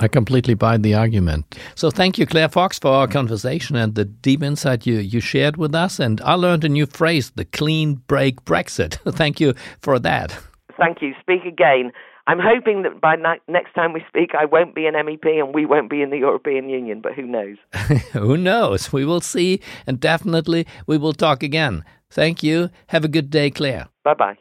I 0.00 0.06
completely 0.06 0.54
buy 0.54 0.76
the 0.76 0.94
argument. 0.94 1.58
So 1.74 1.90
thank 1.90 2.18
you, 2.18 2.26
Claire 2.26 2.48
Fox, 2.48 2.78
for 2.78 2.88
our 2.88 3.08
conversation 3.08 3.74
and 3.74 3.96
the 3.96 4.04
deep 4.04 4.44
insight 4.44 4.86
you, 4.86 4.98
you 4.98 5.18
shared 5.18 5.56
with 5.56 5.74
us. 5.74 5.98
And 5.98 6.20
I 6.20 6.34
learned 6.34 6.64
a 6.64 6.68
new 6.68 6.86
phrase, 6.86 7.30
the 7.30 7.44
clean 7.44 7.94
break 8.06 8.44
Brexit. 8.44 8.98
thank 9.16 9.40
you 9.40 9.54
for 9.80 9.98
that. 9.98 10.38
Thank 10.78 11.02
you. 11.02 11.14
Speak 11.20 11.44
again. 11.44 11.90
I'm 12.28 12.38
hoping 12.38 12.82
that 12.82 13.00
by 13.00 13.16
next 13.48 13.72
time 13.72 13.94
we 13.94 14.04
speak, 14.06 14.32
I 14.38 14.44
won't 14.44 14.74
be 14.74 14.86
an 14.86 14.94
MEP 14.94 15.24
and 15.24 15.54
we 15.54 15.64
won't 15.64 15.88
be 15.88 16.02
in 16.02 16.10
the 16.10 16.18
European 16.18 16.68
Union, 16.68 17.00
but 17.00 17.14
who 17.14 17.22
knows? 17.22 17.56
who 18.12 18.36
knows? 18.36 18.92
We 18.92 19.06
will 19.06 19.22
see, 19.22 19.60
and 19.86 19.98
definitely 19.98 20.66
we 20.86 20.98
will 20.98 21.14
talk 21.14 21.42
again. 21.42 21.84
Thank 22.10 22.42
you. 22.42 22.68
Have 22.88 23.04
a 23.04 23.08
good 23.08 23.30
day, 23.30 23.50
Claire. 23.50 23.88
Bye 24.02 24.14
bye. 24.14 24.38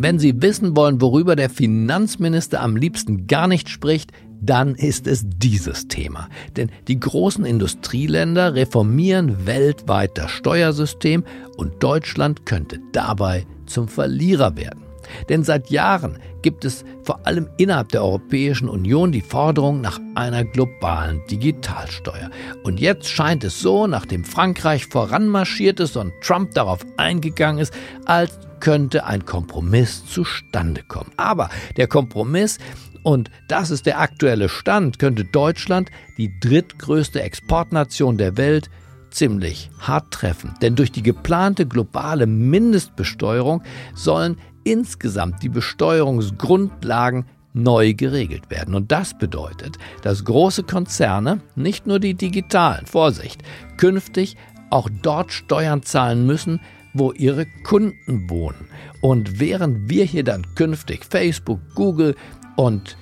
Wenn 0.00 0.20
Sie 0.20 0.40
wissen 0.40 0.76
wollen, 0.76 1.00
worüber 1.00 1.34
der 1.34 1.50
Finanzminister 1.50 2.60
am 2.60 2.76
liebsten 2.76 3.26
gar 3.26 3.48
nicht 3.48 3.68
spricht, 3.68 4.12
dann 4.40 4.76
ist 4.76 5.08
es 5.08 5.24
dieses 5.26 5.88
Thema. 5.88 6.28
Denn 6.56 6.70
die 6.86 7.00
großen 7.00 7.44
Industrieländer 7.44 8.54
reformieren 8.54 9.46
weltweit 9.46 10.16
das 10.16 10.30
Steuersystem 10.30 11.24
und 11.56 11.82
Deutschland 11.82 12.46
könnte 12.46 12.78
dabei 12.92 13.44
zum 13.66 13.88
Verlierer 13.88 14.56
werden. 14.56 14.87
Denn 15.28 15.44
seit 15.44 15.70
Jahren 15.70 16.18
gibt 16.42 16.64
es 16.64 16.84
vor 17.02 17.26
allem 17.26 17.48
innerhalb 17.56 17.90
der 17.90 18.02
Europäischen 18.02 18.68
Union 18.68 19.12
die 19.12 19.20
Forderung 19.20 19.80
nach 19.80 19.98
einer 20.14 20.44
globalen 20.44 21.20
Digitalsteuer. 21.30 22.30
Und 22.64 22.80
jetzt 22.80 23.08
scheint 23.08 23.44
es 23.44 23.60
so, 23.60 23.86
nachdem 23.86 24.24
Frankreich 24.24 24.86
voranmarschiert 24.86 25.80
ist 25.80 25.96
und 25.96 26.12
Trump 26.22 26.52
darauf 26.54 26.84
eingegangen 26.96 27.60
ist, 27.60 27.72
als 28.04 28.38
könnte 28.60 29.04
ein 29.04 29.24
Kompromiss 29.24 30.04
zustande 30.06 30.82
kommen. 30.82 31.12
Aber 31.16 31.48
der 31.76 31.86
Kompromiss, 31.86 32.58
und 33.02 33.30
das 33.48 33.70
ist 33.70 33.86
der 33.86 34.00
aktuelle 34.00 34.48
Stand, 34.48 34.98
könnte 34.98 35.24
Deutschland, 35.24 35.90
die 36.16 36.30
drittgrößte 36.40 37.22
Exportnation 37.22 38.18
der 38.18 38.36
Welt, 38.36 38.68
ziemlich 39.10 39.70
hart 39.78 40.10
treffen. 40.12 40.54
Denn 40.60 40.76
durch 40.76 40.92
die 40.92 41.02
geplante 41.02 41.66
globale 41.66 42.26
Mindestbesteuerung 42.26 43.62
sollen 43.94 44.36
insgesamt 44.68 45.42
die 45.42 45.48
Besteuerungsgrundlagen 45.48 47.24
neu 47.54 47.94
geregelt 47.94 48.50
werden. 48.50 48.74
Und 48.74 48.92
das 48.92 49.16
bedeutet, 49.16 49.78
dass 50.02 50.24
große 50.24 50.62
Konzerne, 50.62 51.40
nicht 51.56 51.86
nur 51.86 51.98
die 51.98 52.14
digitalen, 52.14 52.86
Vorsicht, 52.86 53.42
künftig 53.78 54.36
auch 54.70 54.88
dort 55.02 55.32
Steuern 55.32 55.82
zahlen 55.82 56.26
müssen, 56.26 56.60
wo 56.92 57.12
ihre 57.12 57.46
Kunden 57.64 58.28
wohnen. 58.28 58.68
Und 59.00 59.40
während 59.40 59.88
wir 59.88 60.04
hier 60.04 60.24
dann 60.24 60.44
künftig 60.54 61.06
Facebook, 61.06 61.60
Google 61.74 62.14
und 62.56 62.96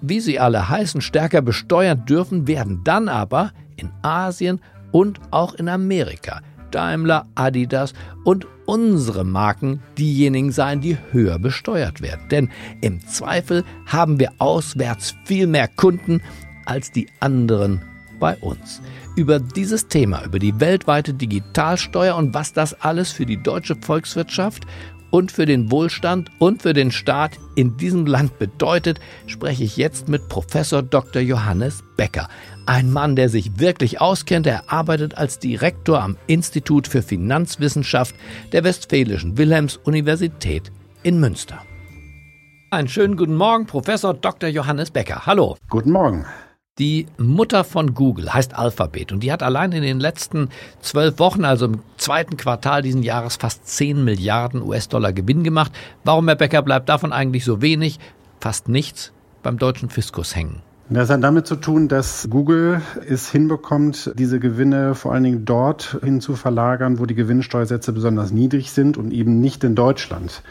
wie 0.00 0.18
sie 0.18 0.40
alle 0.40 0.68
heißen, 0.68 1.00
stärker 1.00 1.42
besteuern 1.42 2.04
dürfen, 2.04 2.48
werden 2.48 2.80
dann 2.82 3.08
aber 3.08 3.52
in 3.76 3.90
Asien 4.02 4.60
und 4.90 5.20
auch 5.30 5.54
in 5.54 5.68
Amerika 5.68 6.40
Daimler, 6.72 7.26
Adidas 7.36 7.92
und 8.24 8.46
unsere 8.66 9.24
Marken 9.24 9.80
diejenigen 9.98 10.52
sein, 10.52 10.80
die 10.80 10.96
höher 11.10 11.38
besteuert 11.38 12.00
werden. 12.00 12.28
Denn 12.30 12.50
im 12.80 13.06
Zweifel 13.06 13.64
haben 13.86 14.18
wir 14.18 14.32
auswärts 14.38 15.14
viel 15.24 15.46
mehr 15.46 15.68
Kunden 15.68 16.20
als 16.64 16.90
die 16.90 17.08
anderen 17.20 17.82
bei 18.22 18.36
uns. 18.36 18.80
Über 19.16 19.40
dieses 19.40 19.88
Thema, 19.88 20.24
über 20.24 20.38
die 20.38 20.60
weltweite 20.60 21.12
Digitalsteuer 21.12 22.14
und 22.14 22.34
was 22.34 22.52
das 22.52 22.80
alles 22.80 23.10
für 23.10 23.26
die 23.26 23.42
deutsche 23.42 23.74
Volkswirtschaft 23.74 24.64
und 25.12 25.30
für 25.30 25.46
den 25.46 25.70
Wohlstand 25.70 26.32
und 26.40 26.62
für 26.62 26.72
den 26.72 26.90
Staat 26.90 27.38
in 27.54 27.76
diesem 27.76 28.06
Land 28.06 28.40
bedeutet, 28.40 28.98
spreche 29.26 29.62
ich 29.62 29.76
jetzt 29.76 30.08
mit 30.08 30.28
Professor 30.28 30.82
Dr. 30.82 31.22
Johannes 31.22 31.84
Becker. 31.96 32.28
Ein 32.66 32.90
Mann, 32.90 33.14
der 33.14 33.28
sich 33.28 33.60
wirklich 33.60 34.00
auskennt. 34.00 34.46
Er 34.46 34.72
arbeitet 34.72 35.16
als 35.16 35.38
Direktor 35.38 36.02
am 36.02 36.16
Institut 36.26 36.88
für 36.88 37.02
Finanzwissenschaft 37.02 38.16
der 38.52 38.64
Westfälischen 38.64 39.36
Wilhelms-Universität 39.36 40.72
in 41.02 41.20
Münster. 41.20 41.62
Einen 42.70 42.88
schönen 42.88 43.16
guten 43.16 43.34
Morgen, 43.34 43.66
Professor 43.66 44.14
Dr. 44.14 44.48
Johannes 44.48 44.90
Becker. 44.90 45.26
Hallo. 45.26 45.58
Guten 45.68 45.90
Morgen. 45.90 46.24
Die 46.78 47.04
Mutter 47.18 47.64
von 47.64 47.92
Google 47.92 48.32
heißt 48.32 48.56
Alphabet 48.56 49.12
und 49.12 49.20
die 49.20 49.30
hat 49.30 49.42
allein 49.42 49.72
in 49.72 49.82
den 49.82 50.00
letzten 50.00 50.48
zwölf 50.80 51.18
Wochen, 51.18 51.44
also 51.44 51.66
im 51.66 51.80
zweiten 51.98 52.38
Quartal 52.38 52.80
diesen 52.80 53.02
Jahres, 53.02 53.36
fast 53.36 53.68
10 53.68 54.02
Milliarden 54.02 54.62
US-Dollar 54.62 55.12
Gewinn 55.12 55.44
gemacht. 55.44 55.70
Warum, 56.02 56.28
Herr 56.28 56.36
Becker, 56.36 56.62
bleibt 56.62 56.88
davon 56.88 57.12
eigentlich 57.12 57.44
so 57.44 57.60
wenig, 57.60 57.98
fast 58.40 58.70
nichts 58.70 59.12
beim 59.42 59.58
deutschen 59.58 59.90
Fiskus 59.90 60.34
hängen? 60.34 60.62
Das 60.88 61.10
hat 61.10 61.22
damit 61.22 61.46
zu 61.46 61.56
tun, 61.56 61.88
dass 61.88 62.28
Google 62.30 62.80
es 63.06 63.30
hinbekommt, 63.30 64.12
diese 64.16 64.40
Gewinne 64.40 64.94
vor 64.94 65.12
allen 65.12 65.24
Dingen 65.24 65.44
dort 65.44 65.98
hin 66.02 66.20
zu 66.20 66.36
verlagern, 66.36 66.98
wo 66.98 67.06
die 67.06 67.14
Gewinnsteuersätze 67.14 67.92
besonders 67.92 68.30
niedrig 68.30 68.72
sind 68.72 68.96
und 68.96 69.12
eben 69.12 69.40
nicht 69.40 69.62
in 69.62 69.74
Deutschland. 69.74 70.42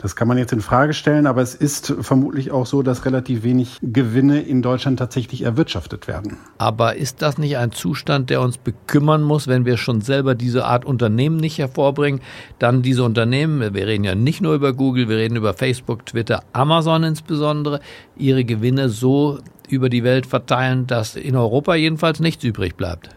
Das 0.00 0.16
kann 0.16 0.28
man 0.28 0.38
jetzt 0.38 0.52
in 0.52 0.62
Frage 0.62 0.94
stellen, 0.94 1.26
aber 1.26 1.42
es 1.42 1.54
ist 1.54 1.94
vermutlich 2.00 2.50
auch 2.50 2.64
so, 2.64 2.82
dass 2.82 3.04
relativ 3.04 3.42
wenig 3.42 3.76
Gewinne 3.82 4.40
in 4.40 4.62
Deutschland 4.62 4.98
tatsächlich 4.98 5.42
erwirtschaftet 5.42 6.08
werden. 6.08 6.38
Aber 6.56 6.96
ist 6.96 7.20
das 7.20 7.36
nicht 7.36 7.58
ein 7.58 7.72
Zustand, 7.72 8.30
der 8.30 8.40
uns 8.40 8.56
bekümmern 8.56 9.22
muss, 9.22 9.46
wenn 9.46 9.66
wir 9.66 9.76
schon 9.76 10.00
selber 10.00 10.34
diese 10.34 10.64
Art 10.64 10.86
Unternehmen 10.86 11.36
nicht 11.36 11.58
hervorbringen? 11.58 12.22
Dann 12.58 12.80
diese 12.80 13.04
Unternehmen, 13.04 13.74
wir 13.74 13.86
reden 13.86 14.04
ja 14.04 14.14
nicht 14.14 14.40
nur 14.40 14.54
über 14.54 14.72
Google, 14.72 15.10
wir 15.10 15.18
reden 15.18 15.36
über 15.36 15.52
Facebook, 15.52 16.06
Twitter, 16.06 16.44
Amazon 16.54 17.04
insbesondere, 17.04 17.80
ihre 18.16 18.44
Gewinne 18.44 18.88
so 18.88 19.38
über 19.68 19.90
die 19.90 20.02
Welt 20.02 20.24
verteilen, 20.24 20.86
dass 20.86 21.14
in 21.14 21.36
Europa 21.36 21.74
jedenfalls 21.74 22.20
nichts 22.20 22.42
übrig 22.42 22.74
bleibt. 22.74 23.10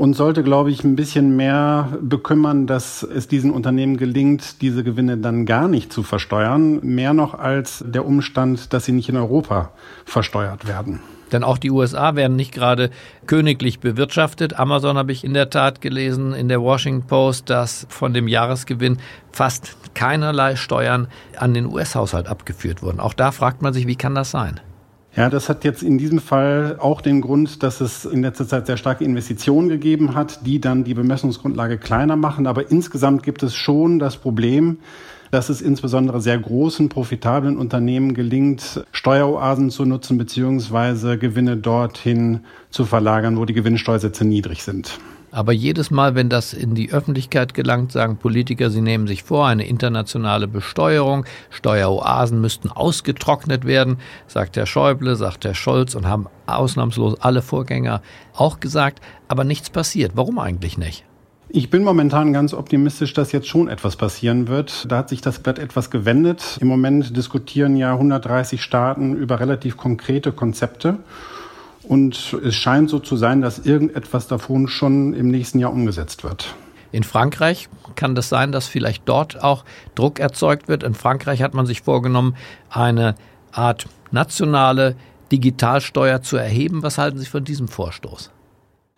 Und 0.00 0.14
sollte, 0.14 0.42
glaube 0.42 0.70
ich, 0.70 0.82
ein 0.82 0.96
bisschen 0.96 1.36
mehr 1.36 1.90
bekümmern, 2.00 2.66
dass 2.66 3.02
es 3.02 3.28
diesen 3.28 3.50
Unternehmen 3.50 3.98
gelingt, 3.98 4.62
diese 4.62 4.82
Gewinne 4.82 5.18
dann 5.18 5.44
gar 5.44 5.68
nicht 5.68 5.92
zu 5.92 6.02
versteuern. 6.02 6.80
Mehr 6.82 7.12
noch 7.12 7.34
als 7.34 7.84
der 7.86 8.06
Umstand, 8.06 8.72
dass 8.72 8.86
sie 8.86 8.92
nicht 8.92 9.10
in 9.10 9.18
Europa 9.18 9.72
versteuert 10.06 10.66
werden. 10.66 11.00
Denn 11.32 11.44
auch 11.44 11.58
die 11.58 11.70
USA 11.70 12.16
werden 12.16 12.34
nicht 12.34 12.52
gerade 12.52 12.88
königlich 13.26 13.80
bewirtschaftet. 13.80 14.58
Amazon 14.58 14.96
habe 14.96 15.12
ich 15.12 15.22
in 15.22 15.34
der 15.34 15.50
Tat 15.50 15.82
gelesen 15.82 16.32
in 16.32 16.48
der 16.48 16.62
Washington 16.62 17.06
Post, 17.06 17.50
dass 17.50 17.86
von 17.90 18.14
dem 18.14 18.26
Jahresgewinn 18.26 18.96
fast 19.32 19.76
keinerlei 19.92 20.56
Steuern 20.56 21.08
an 21.36 21.52
den 21.52 21.66
US-Haushalt 21.66 22.26
abgeführt 22.26 22.82
wurden. 22.82 23.00
Auch 23.00 23.12
da 23.12 23.32
fragt 23.32 23.60
man 23.60 23.74
sich, 23.74 23.86
wie 23.86 23.96
kann 23.96 24.14
das 24.14 24.30
sein? 24.30 24.60
Ja, 25.16 25.28
das 25.28 25.48
hat 25.48 25.64
jetzt 25.64 25.82
in 25.82 25.98
diesem 25.98 26.20
Fall 26.20 26.76
auch 26.78 27.00
den 27.00 27.20
Grund, 27.20 27.64
dass 27.64 27.80
es 27.80 28.04
in 28.04 28.22
letzter 28.22 28.46
Zeit 28.46 28.66
sehr 28.66 28.76
starke 28.76 29.04
Investitionen 29.04 29.68
gegeben 29.68 30.14
hat, 30.14 30.46
die 30.46 30.60
dann 30.60 30.84
die 30.84 30.94
Bemessungsgrundlage 30.94 31.78
kleiner 31.78 32.14
machen. 32.14 32.46
Aber 32.46 32.70
insgesamt 32.70 33.24
gibt 33.24 33.42
es 33.42 33.56
schon 33.56 33.98
das 33.98 34.16
Problem, 34.16 34.78
dass 35.32 35.48
es 35.48 35.62
insbesondere 35.62 36.20
sehr 36.20 36.38
großen, 36.38 36.88
profitablen 36.88 37.56
Unternehmen 37.56 38.14
gelingt, 38.14 38.84
Steueroasen 38.92 39.70
zu 39.70 39.84
nutzen 39.84 40.16
beziehungsweise 40.16 41.18
Gewinne 41.18 41.56
dorthin 41.56 42.40
zu 42.70 42.84
verlagern, 42.84 43.36
wo 43.36 43.44
die 43.44 43.54
Gewinnsteuersätze 43.54 44.24
niedrig 44.24 44.62
sind. 44.62 44.98
Aber 45.32 45.52
jedes 45.52 45.90
Mal, 45.90 46.14
wenn 46.14 46.28
das 46.28 46.52
in 46.52 46.74
die 46.74 46.92
Öffentlichkeit 46.92 47.54
gelangt, 47.54 47.92
sagen 47.92 48.16
Politiker, 48.16 48.70
sie 48.70 48.80
nehmen 48.80 49.06
sich 49.06 49.22
vor, 49.22 49.46
eine 49.46 49.66
internationale 49.66 50.48
Besteuerung, 50.48 51.24
Steueroasen 51.50 52.40
müssten 52.40 52.68
ausgetrocknet 52.68 53.64
werden, 53.64 53.98
sagt 54.26 54.56
Herr 54.56 54.66
Schäuble, 54.66 55.14
sagt 55.14 55.44
Herr 55.44 55.54
Scholz 55.54 55.94
und 55.94 56.06
haben 56.06 56.26
ausnahmslos 56.46 57.20
alle 57.20 57.42
Vorgänger 57.42 58.02
auch 58.34 58.58
gesagt, 58.58 59.00
aber 59.28 59.44
nichts 59.44 59.70
passiert. 59.70 60.12
Warum 60.16 60.38
eigentlich 60.38 60.78
nicht? 60.78 61.04
Ich 61.52 61.68
bin 61.68 61.82
momentan 61.82 62.32
ganz 62.32 62.54
optimistisch, 62.54 63.12
dass 63.12 63.32
jetzt 63.32 63.48
schon 63.48 63.68
etwas 63.68 63.96
passieren 63.96 64.46
wird. 64.46 64.90
Da 64.90 64.98
hat 64.98 65.08
sich 65.08 65.20
das 65.20 65.40
Blatt 65.40 65.58
etwas 65.58 65.90
gewendet. 65.90 66.58
Im 66.60 66.68
Moment 66.68 67.16
diskutieren 67.16 67.76
ja 67.76 67.92
130 67.92 68.62
Staaten 68.62 69.16
über 69.16 69.40
relativ 69.40 69.76
konkrete 69.76 70.30
Konzepte. 70.30 70.98
Und 71.90 72.36
es 72.44 72.54
scheint 72.54 72.88
so 72.88 73.00
zu 73.00 73.16
sein, 73.16 73.40
dass 73.40 73.58
irgendetwas 73.58 74.28
davon 74.28 74.68
schon 74.68 75.12
im 75.12 75.28
nächsten 75.28 75.58
Jahr 75.58 75.72
umgesetzt 75.72 76.22
wird. 76.22 76.54
In 76.92 77.02
Frankreich 77.02 77.68
kann 77.96 78.14
das 78.14 78.28
sein, 78.28 78.52
dass 78.52 78.68
vielleicht 78.68 79.08
dort 79.08 79.42
auch 79.42 79.64
Druck 79.96 80.20
erzeugt 80.20 80.68
wird. 80.68 80.84
In 80.84 80.94
Frankreich 80.94 81.42
hat 81.42 81.52
man 81.52 81.66
sich 81.66 81.82
vorgenommen, 81.82 82.36
eine 82.68 83.16
Art 83.50 83.88
nationale 84.12 84.94
Digitalsteuer 85.32 86.22
zu 86.22 86.36
erheben. 86.36 86.84
Was 86.84 86.96
halten 86.96 87.18
Sie 87.18 87.26
von 87.26 87.42
diesem 87.42 87.66
Vorstoß? 87.66 88.30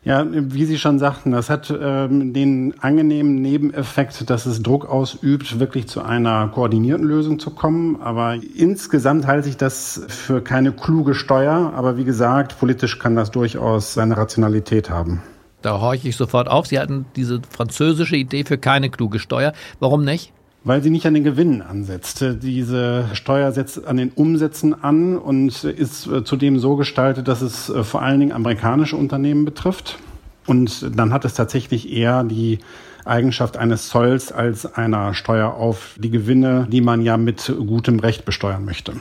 Ja, 0.04 0.26
wie 0.28 0.64
Sie 0.64 0.78
schon 0.78 0.98
sagten, 0.98 1.30
das 1.30 1.48
hat 1.48 1.72
ähm, 1.80 2.32
den 2.32 2.74
angenehmen 2.80 3.36
Nebeneffekt, 3.36 4.28
dass 4.30 4.46
es 4.46 4.60
Druck 4.60 4.84
ausübt, 4.88 5.60
wirklich 5.60 5.86
zu 5.86 6.02
einer 6.02 6.48
koordinierten 6.48 7.06
Lösung 7.06 7.38
zu 7.38 7.50
kommen. 7.50 8.02
Aber 8.02 8.34
insgesamt 8.56 9.28
halte 9.28 9.48
ich 9.48 9.56
das 9.56 10.02
für 10.08 10.40
keine 10.40 10.72
kluge 10.72 11.14
Steuer. 11.14 11.72
Aber 11.76 11.96
wie 11.96 12.04
gesagt, 12.04 12.58
politisch 12.58 12.98
kann 12.98 13.14
das 13.14 13.30
durchaus 13.30 13.94
seine 13.94 14.16
Rationalität 14.16 14.90
haben. 14.90 15.22
Da 15.62 15.80
horche 15.80 16.08
ich 16.08 16.16
sofort 16.16 16.48
auf. 16.48 16.66
Sie 16.66 16.80
hatten 16.80 17.06
diese 17.14 17.40
französische 17.48 18.16
Idee 18.16 18.42
für 18.42 18.58
keine 18.58 18.90
kluge 18.90 19.20
Steuer. 19.20 19.52
Warum 19.78 20.04
nicht? 20.04 20.32
Weil 20.64 20.82
sie 20.82 20.90
nicht 20.90 21.06
an 21.06 21.14
den 21.14 21.24
Gewinnen 21.24 21.62
ansetzt. 21.62 22.24
Diese 22.42 23.06
Steuer 23.14 23.52
setzt 23.52 23.86
an 23.86 23.96
den 23.96 24.10
Umsätzen 24.10 24.82
an 24.82 25.18
und 25.18 25.64
ist 25.64 26.06
äh, 26.06 26.24
zudem 26.24 26.58
so 26.58 26.76
gestaltet, 26.76 27.28
dass 27.28 27.42
es 27.42 27.68
äh, 27.68 27.82
vor 27.82 28.02
allen 28.02 28.20
Dingen 28.20 28.32
amerikanische 28.32 28.96
Unternehmen 28.96 29.44
betrifft. 29.44 29.98
Und 30.46 30.96
dann 30.96 31.12
hat 31.12 31.24
es 31.24 31.34
tatsächlich 31.34 31.92
eher 31.92 32.24
die 32.24 32.58
Eigenschaft 33.04 33.56
eines 33.56 33.88
Zolls 33.88 34.32
als 34.32 34.74
einer 34.74 35.14
Steuer 35.14 35.54
auf 35.54 35.96
die 35.98 36.10
Gewinne, 36.10 36.66
die 36.70 36.80
man 36.80 37.02
ja 37.02 37.16
mit 37.16 37.52
gutem 37.66 37.98
Recht 37.98 38.24
besteuern 38.24 38.64
möchte. 38.64 38.92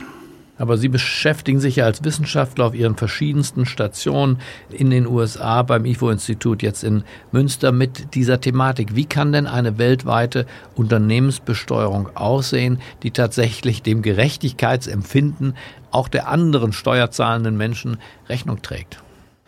Aber 0.62 0.78
Sie 0.78 0.86
beschäftigen 0.86 1.58
sich 1.58 1.74
ja 1.74 1.86
als 1.86 2.04
Wissenschaftler 2.04 2.66
auf 2.66 2.74
Ihren 2.76 2.94
verschiedensten 2.94 3.66
Stationen 3.66 4.38
in 4.70 4.90
den 4.90 5.08
USA, 5.08 5.64
beim 5.64 5.84
IFO-Institut, 5.84 6.62
jetzt 6.62 6.84
in 6.84 7.02
Münster 7.32 7.72
mit 7.72 8.14
dieser 8.14 8.40
Thematik. 8.40 8.94
Wie 8.94 9.06
kann 9.06 9.32
denn 9.32 9.48
eine 9.48 9.78
weltweite 9.78 10.46
Unternehmensbesteuerung 10.76 12.16
aussehen, 12.16 12.78
die 13.02 13.10
tatsächlich 13.10 13.82
dem 13.82 14.02
Gerechtigkeitsempfinden 14.02 15.56
auch 15.90 16.06
der 16.06 16.28
anderen 16.28 16.72
steuerzahlenden 16.72 17.56
Menschen 17.56 17.96
Rechnung 18.28 18.62
trägt? 18.62 19.02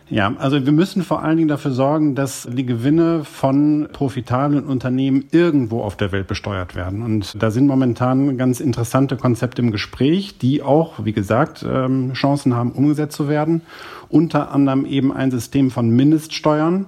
Ja, 0.09 0.35
also 0.37 0.63
wir 0.63 0.71
müssen 0.71 1.03
vor 1.03 1.23
allen 1.23 1.37
Dingen 1.37 1.49
dafür 1.49 1.71
sorgen, 1.71 2.13
dass 2.13 2.47
die 2.51 2.65
Gewinne 2.65 3.23
von 3.23 3.87
profitablen 3.91 4.63
Unternehmen 4.63 5.25
irgendwo 5.31 5.81
auf 5.81 5.97
der 5.97 6.11
Welt 6.11 6.27
besteuert 6.27 6.75
werden. 6.75 7.01
Und 7.01 7.41
da 7.41 7.49
sind 7.49 7.65
momentan 7.65 8.37
ganz 8.37 8.59
interessante 8.59 9.17
Konzepte 9.17 9.63
im 9.63 9.71
Gespräch, 9.71 10.37
die 10.37 10.61
auch, 10.61 11.03
wie 11.03 11.13
gesagt, 11.13 11.65
ähm, 11.67 12.13
Chancen 12.13 12.55
haben, 12.55 12.71
umgesetzt 12.71 13.15
zu 13.15 13.27
werden. 13.27 13.61
Unter 14.07 14.51
anderem 14.51 14.85
eben 14.85 15.11
ein 15.11 15.31
System 15.31 15.71
von 15.71 15.89
Mindeststeuern 15.89 16.85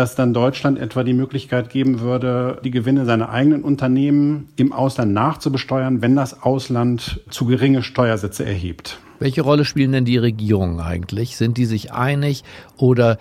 dass 0.00 0.14
dann 0.14 0.32
Deutschland 0.32 0.78
etwa 0.78 1.04
die 1.04 1.12
Möglichkeit 1.12 1.68
geben 1.68 2.00
würde, 2.00 2.58
die 2.64 2.70
Gewinne 2.70 3.04
seiner 3.04 3.28
eigenen 3.28 3.62
Unternehmen 3.62 4.48
im 4.56 4.72
Ausland 4.72 5.12
nachzubesteuern, 5.12 6.00
wenn 6.00 6.16
das 6.16 6.42
Ausland 6.42 7.20
zu 7.28 7.44
geringe 7.44 7.82
Steuersätze 7.82 8.46
erhebt. 8.46 8.98
Welche 9.18 9.42
Rolle 9.42 9.66
spielen 9.66 9.92
denn 9.92 10.06
die 10.06 10.16
Regierungen 10.16 10.80
eigentlich? 10.80 11.36
Sind 11.36 11.58
die 11.58 11.66
sich 11.66 11.92
einig 11.92 12.44
oder 12.78 13.18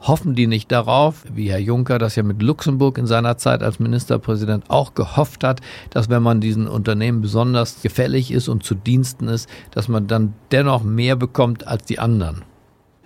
hoffen 0.00 0.34
die 0.34 0.46
nicht 0.46 0.72
darauf, 0.72 1.26
wie 1.34 1.50
Herr 1.50 1.58
Juncker 1.58 1.98
das 1.98 2.16
ja 2.16 2.22
mit 2.22 2.40
Luxemburg 2.40 2.96
in 2.96 3.06
seiner 3.06 3.36
Zeit 3.36 3.62
als 3.62 3.78
Ministerpräsident 3.78 4.70
auch 4.70 4.94
gehofft 4.94 5.44
hat, 5.44 5.60
dass 5.90 6.08
wenn 6.08 6.22
man 6.22 6.40
diesen 6.40 6.66
Unternehmen 6.66 7.20
besonders 7.20 7.82
gefällig 7.82 8.30
ist 8.30 8.48
und 8.48 8.64
zu 8.64 8.74
Diensten 8.74 9.28
ist, 9.28 9.50
dass 9.70 9.88
man 9.88 10.06
dann 10.06 10.32
dennoch 10.50 10.82
mehr 10.82 11.16
bekommt 11.16 11.66
als 11.66 11.84
die 11.84 11.98
anderen? 11.98 12.40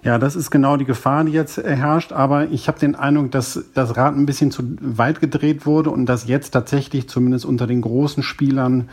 Ja, 0.05 0.19
das 0.19 0.37
ist 0.37 0.51
genau 0.51 0.77
die 0.77 0.85
Gefahr, 0.85 1.25
die 1.25 1.33
jetzt 1.33 1.57
herrscht. 1.57 2.13
Aber 2.13 2.51
ich 2.51 2.69
habe 2.69 2.79
den 2.79 2.95
Eindruck, 2.95 3.31
dass 3.31 3.65
das 3.73 3.97
Rad 3.97 4.15
ein 4.15 4.27
bisschen 4.27 4.51
zu 4.51 4.63
weit 4.81 5.21
gedreht 5.21 5.65
wurde 5.65 5.91
und 5.91 6.05
dass 6.05 6.27
jetzt 6.27 6.51
tatsächlich 6.51 7.09
zumindest 7.09 7.47
unter 7.47 7.67
den 7.67 7.81
großen 7.81 8.23
Spielern 8.23 8.91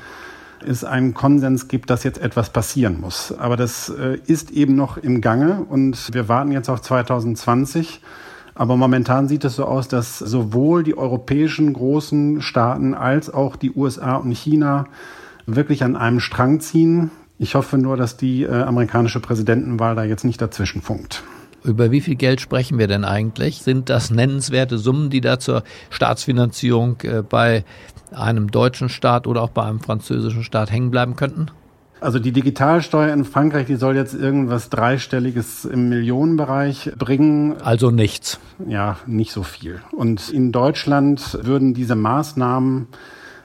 es 0.65 0.85
einen 0.85 1.13
Konsens 1.13 1.67
gibt, 1.67 1.89
dass 1.89 2.05
jetzt 2.05 2.21
etwas 2.21 2.51
passieren 2.51 3.01
muss. 3.01 3.33
Aber 3.37 3.57
das 3.57 3.89
äh, 3.89 4.19
ist 4.25 4.51
eben 4.51 4.75
noch 4.75 4.97
im 4.97 5.19
Gange 5.19 5.65
und 5.67 6.13
wir 6.13 6.29
warten 6.29 6.51
jetzt 6.51 6.69
auf 6.69 6.81
2020. 6.81 8.01
Aber 8.55 8.77
momentan 8.77 9.27
sieht 9.27 9.43
es 9.43 9.55
so 9.55 9.65
aus, 9.65 9.89
dass 9.89 10.19
sowohl 10.19 10.83
die 10.83 10.97
europäischen 10.97 11.73
großen 11.73 12.41
Staaten 12.41 12.93
als 12.93 13.33
auch 13.33 13.57
die 13.57 13.71
USA 13.71 14.15
und 14.15 14.31
China 14.31 14.85
wirklich 15.45 15.83
an 15.83 15.97
einem 15.97 16.21
Strang 16.21 16.61
ziehen. 16.61 17.11
Ich 17.41 17.55
hoffe 17.55 17.79
nur, 17.79 17.97
dass 17.97 18.17
die 18.17 18.43
äh, 18.43 18.51
amerikanische 18.51 19.19
Präsidentenwahl 19.19 19.95
da 19.95 20.03
jetzt 20.03 20.23
nicht 20.23 20.39
dazwischen 20.39 20.83
funkt. 20.83 21.23
Über 21.63 21.89
wie 21.89 21.99
viel 21.99 22.13
Geld 22.13 22.39
sprechen 22.39 22.77
wir 22.77 22.85
denn 22.85 23.03
eigentlich? 23.03 23.63
Sind 23.63 23.89
das 23.89 24.11
nennenswerte 24.11 24.77
Summen, 24.77 25.09
die 25.09 25.21
da 25.21 25.39
zur 25.39 25.63
Staatsfinanzierung 25.89 26.97
äh, 27.01 27.23
bei 27.27 27.65
einem 28.11 28.51
deutschen 28.51 28.89
Staat 28.89 29.25
oder 29.25 29.41
auch 29.41 29.49
bei 29.49 29.63
einem 29.63 29.79
französischen 29.79 30.43
Staat 30.43 30.71
hängen 30.71 30.91
bleiben 30.91 31.15
könnten? 31.15 31.47
Also 31.99 32.19
die 32.19 32.31
Digitalsteuer 32.31 33.11
in 33.11 33.25
Frankreich, 33.25 33.65
die 33.65 33.75
soll 33.75 33.95
jetzt 33.95 34.13
irgendwas 34.13 34.69
dreistelliges 34.69 35.65
im 35.65 35.89
Millionenbereich 35.89 36.91
bringen. 36.95 37.59
Also 37.63 37.89
nichts. 37.89 38.39
Ja, 38.67 38.97
nicht 39.07 39.31
so 39.31 39.41
viel. 39.41 39.81
Und 39.91 40.29
in 40.29 40.51
Deutschland 40.51 41.39
würden 41.41 41.73
diese 41.73 41.95
Maßnahmen 41.95 42.87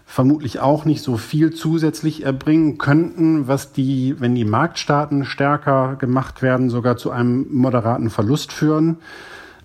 vermutlich 0.06 0.60
auch 0.60 0.84
nicht 0.84 1.02
so 1.02 1.16
viel 1.16 1.52
zusätzlich 1.52 2.24
erbringen 2.24 2.78
könnten, 2.78 3.48
was 3.48 3.72
die, 3.72 4.14
wenn 4.18 4.34
die 4.34 4.44
Marktstaaten 4.44 5.24
stärker 5.24 5.96
gemacht 5.96 6.40
werden, 6.40 6.70
sogar 6.70 6.96
zu 6.96 7.10
einem 7.10 7.46
moderaten 7.50 8.08
Verlust 8.08 8.52
führen. 8.52 8.98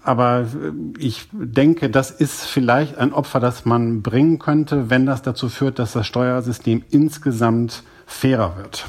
Aber 0.03 0.41
äh, 0.41 0.45
ich 0.97 1.29
denke, 1.31 1.89
das 1.89 2.09
ist 2.09 2.43
vielleicht 2.43 2.97
ein 2.97 3.13
Opfer, 3.13 3.39
das 3.39 3.65
man 3.65 4.01
bringen 4.01 4.39
könnte, 4.39 4.89
wenn 4.89 5.05
das 5.05 5.21
dazu 5.21 5.47
führt, 5.47 5.77
dass 5.77 5.93
das 5.93 6.07
Steuersystem 6.07 6.83
insgesamt 6.89 7.83
fairer 8.07 8.57
wird. 8.57 8.87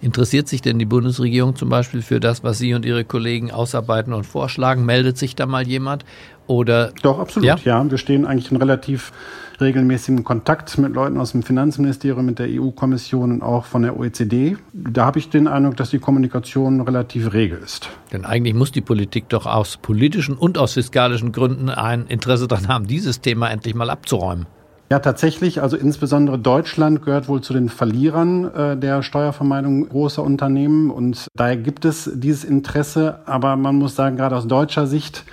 Interessiert 0.00 0.48
sich 0.48 0.60
denn 0.60 0.78
die 0.78 0.84
Bundesregierung 0.84 1.56
zum 1.56 1.68
Beispiel 1.68 2.02
für 2.02 2.20
das, 2.20 2.42
was 2.42 2.58
Sie 2.58 2.74
und 2.74 2.84
Ihre 2.84 3.04
Kollegen 3.04 3.50
ausarbeiten 3.50 4.12
und 4.12 4.24
vorschlagen? 4.24 4.84
Meldet 4.84 5.16
sich 5.16 5.34
da 5.36 5.46
mal 5.46 5.66
jemand? 5.66 6.04
Oder 6.46 6.92
Doch, 7.02 7.18
absolut, 7.18 7.46
ja. 7.46 7.56
ja. 7.64 7.90
Wir 7.90 7.96
stehen 7.96 8.26
eigentlich 8.26 8.50
in 8.50 8.58
relativ 8.58 9.12
regelmäßigem 9.60 10.24
Kontakt 10.24 10.76
mit 10.78 10.92
Leuten 10.92 11.18
aus 11.18 11.32
dem 11.32 11.42
Finanzministerium, 11.42 12.26
mit 12.26 12.38
der 12.38 12.48
EU-Kommission 12.50 13.32
und 13.32 13.42
auch 13.42 13.64
von 13.64 13.82
der 13.82 13.98
OECD. 13.98 14.56
Da 14.72 15.06
habe 15.06 15.18
ich 15.20 15.30
den 15.30 15.46
Eindruck, 15.46 15.76
dass 15.76 15.90
die 15.90 16.00
Kommunikation 16.00 16.80
relativ 16.80 17.32
rege 17.32 17.54
ist. 17.54 17.88
Denn 18.12 18.24
eigentlich 18.24 18.54
muss 18.54 18.72
die 18.72 18.80
Politik 18.80 19.28
doch 19.28 19.46
aus 19.46 19.76
politischen 19.76 20.36
und 20.36 20.58
aus 20.58 20.74
fiskalischen 20.74 21.32
Gründen 21.32 21.70
ein 21.70 22.06
Interesse 22.08 22.48
daran 22.48 22.68
haben, 22.68 22.86
dieses 22.86 23.20
Thema 23.20 23.48
endlich 23.48 23.74
mal 23.74 23.90
abzuräumen. 23.90 24.46
Ja, 24.90 24.98
tatsächlich. 24.98 25.62
Also 25.62 25.76
insbesondere 25.76 26.38
Deutschland 26.38 27.02
gehört 27.02 27.28
wohl 27.28 27.40
zu 27.40 27.52
den 27.54 27.68
Verlierern 27.68 28.44
äh, 28.54 28.76
der 28.76 29.02
Steuervermeidung 29.02 29.88
großer 29.88 30.22
Unternehmen. 30.22 30.90
Und 30.90 31.28
daher 31.34 31.56
gibt 31.56 31.84
es 31.84 32.10
dieses 32.14 32.44
Interesse. 32.44 33.20
Aber 33.24 33.56
man 33.56 33.76
muss 33.76 33.96
sagen, 33.96 34.16
gerade 34.16 34.36
aus 34.36 34.46
deutscher 34.46 34.86
Sicht 34.86 35.24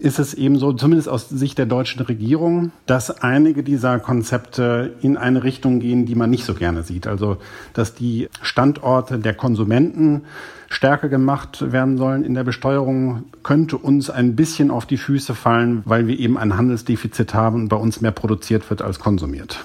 ist 0.00 0.18
es 0.18 0.34
eben 0.34 0.58
so, 0.58 0.72
zumindest 0.72 1.08
aus 1.08 1.28
Sicht 1.28 1.58
der 1.58 1.66
deutschen 1.66 2.02
Regierung, 2.02 2.72
dass 2.86 3.22
einige 3.22 3.62
dieser 3.62 3.98
Konzepte 3.98 4.94
in 5.02 5.16
eine 5.16 5.44
Richtung 5.44 5.78
gehen, 5.78 6.06
die 6.06 6.14
man 6.14 6.30
nicht 6.30 6.44
so 6.44 6.54
gerne 6.54 6.82
sieht. 6.82 7.06
Also, 7.06 7.36
dass 7.74 7.94
die 7.94 8.28
Standorte 8.42 9.18
der 9.18 9.34
Konsumenten 9.34 10.22
stärker 10.68 11.08
gemacht 11.08 11.72
werden 11.72 11.98
sollen 11.98 12.24
in 12.24 12.34
der 12.34 12.44
Besteuerung, 12.44 13.24
könnte 13.42 13.76
uns 13.76 14.08
ein 14.08 14.36
bisschen 14.36 14.70
auf 14.70 14.86
die 14.86 14.96
Füße 14.96 15.34
fallen, 15.34 15.82
weil 15.84 16.06
wir 16.06 16.18
eben 16.18 16.38
ein 16.38 16.56
Handelsdefizit 16.56 17.34
haben 17.34 17.62
und 17.62 17.68
bei 17.68 17.76
uns 17.76 18.00
mehr 18.00 18.12
produziert 18.12 18.70
wird 18.70 18.80
als 18.80 18.98
konsumiert. 18.98 19.64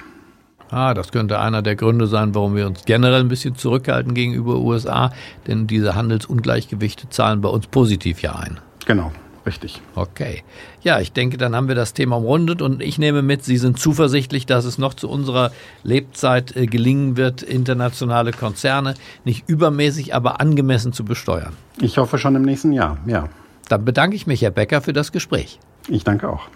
Ah, 0.71 0.93
das 0.93 1.12
könnte 1.12 1.39
einer 1.39 1.62
der 1.62 1.76
Gründe 1.76 2.08
sein, 2.08 2.34
warum 2.36 2.56
wir 2.56 2.65
uns 2.65 2.84
generell 2.86 3.21
ein 3.21 3.28
bisschen 3.30 3.56
zurückhalten 3.56 4.13
gegenüber 4.13 4.58
USA, 4.58 5.12
denn 5.48 5.67
diese 5.67 5.95
Handelsungleichgewichte 5.95 7.08
zahlen 7.10 7.39
bei 7.41 7.50
uns 7.50 7.67
positiv 7.67 8.21
ja 8.21 8.36
ein. 8.36 8.60
Genau. 8.86 9.12
Richtig. 9.46 9.80
Okay. 9.94 10.44
Ja, 10.82 11.00
ich 11.00 11.12
denke, 11.12 11.38
dann 11.38 11.56
haben 11.56 11.68
wir 11.68 11.76
das 11.76 11.94
Thema 11.94 12.18
umrundet 12.18 12.62
und 12.62 12.82
ich 12.82 12.98
nehme 12.98 13.22
mit, 13.22 13.44
Sie 13.44 13.58
sind 13.58 13.80
zuversichtlich, 13.80 14.46
dass 14.48 14.66
es 14.66 14.78
noch 14.78 14.96
zu 14.96 15.08
unserer 15.08 15.52
Lebzeit 15.84 16.56
äh, 16.56 16.66
gelingen 16.66 17.16
wird, 17.16 17.44
internationale 17.44 18.32
Konzerne 18.32 18.96
nicht 19.24 19.48
übermäßig, 19.48 20.16
aber 20.16 20.42
angemessen 20.42 20.94
zu 20.94 21.06
besteuern. 21.06 21.54
Ich 21.80 21.98
hoffe 21.98 22.18
schon 22.18 22.36
im 22.36 22.42
nächsten 22.42 22.72
Jahr, 22.72 22.98
ja. 23.06 23.30
Dann 23.70 23.86
bedanke 23.86 24.16
ich 24.16 24.26
mich, 24.26 24.42
Herr 24.42 24.52
Becker, 24.52 24.82
für 24.82 24.94
das 24.94 25.12
Gespräch. 25.12 25.60
Ich 25.88 26.04
danke 26.04 26.30
auch. 26.30 26.48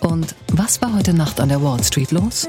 Und 0.00 0.34
was 0.52 0.80
war 0.80 0.94
heute 0.94 1.12
Nacht 1.12 1.40
an 1.40 1.50
der 1.50 1.62
Wall 1.62 1.82
Street 1.82 2.10
los? 2.10 2.48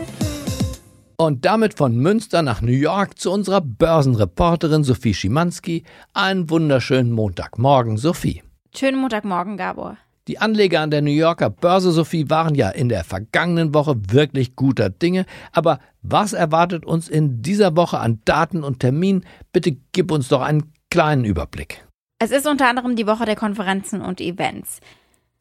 Und 1.17 1.45
damit 1.45 1.75
von 1.75 1.97
Münster 1.97 2.41
nach 2.41 2.61
New 2.61 2.71
York 2.71 3.19
zu 3.19 3.31
unserer 3.31 3.61
Börsenreporterin 3.61 4.83
Sophie 4.83 5.13
Schimanski. 5.13 5.83
Einen 6.13 6.49
wunderschönen 6.49 7.11
Montagmorgen, 7.11 7.97
Sophie. 7.97 8.41
Schönen 8.73 8.99
Montagmorgen, 8.99 9.57
Gabor. 9.57 9.97
Die 10.27 10.39
Anleger 10.39 10.81
an 10.81 10.91
der 10.91 11.01
New 11.01 11.11
Yorker 11.11 11.49
Börse, 11.49 11.91
Sophie, 11.91 12.29
waren 12.29 12.55
ja 12.55 12.69
in 12.69 12.89
der 12.89 13.03
vergangenen 13.03 13.73
Woche 13.73 13.95
wirklich 14.11 14.55
guter 14.55 14.89
Dinge. 14.89 15.25
Aber 15.51 15.79
was 16.01 16.31
erwartet 16.31 16.85
uns 16.85 17.09
in 17.09 17.41
dieser 17.41 17.75
Woche 17.75 17.99
an 17.99 18.21
Daten 18.23 18.63
und 18.63 18.79
Terminen? 18.79 19.25
Bitte 19.51 19.75
gib 19.91 20.11
uns 20.11 20.29
doch 20.29 20.41
einen 20.41 20.71
kleinen 20.89 21.25
Überblick. 21.25 21.85
Es 22.19 22.31
ist 22.31 22.47
unter 22.47 22.69
anderem 22.69 22.95
die 22.95 23.07
Woche 23.07 23.25
der 23.25 23.35
Konferenzen 23.35 24.01
und 24.01 24.21
Events. 24.21 24.79